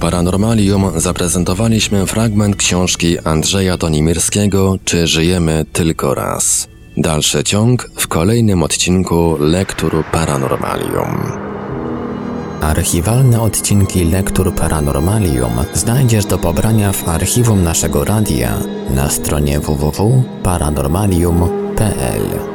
Paranormalium 0.03 0.91
zaprezentowaliśmy 0.95 2.05
fragment 2.05 2.55
książki 2.55 3.19
Andrzeja 3.19 3.77
Tonimirskiego 3.77 4.77
Czy 4.85 5.07
żyjemy 5.07 5.65
tylko 5.73 6.13
raz? 6.13 6.67
Dalszy 6.97 7.43
ciąg 7.43 7.89
w 7.95 8.07
kolejnym 8.07 8.63
odcinku 8.63 9.37
Lektur 9.39 10.03
Paranormalium. 10.11 11.31
Archiwalne 12.61 13.41
odcinki 13.41 14.05
Lektur 14.05 14.55
Paranormalium 14.55 15.53
znajdziesz 15.73 16.25
do 16.25 16.37
pobrania 16.37 16.91
w 16.91 17.09
archiwum 17.09 17.63
naszego 17.63 18.05
radia 18.05 18.57
na 18.89 19.09
stronie 19.09 19.59
www.paranormalium.pl. 19.59 22.52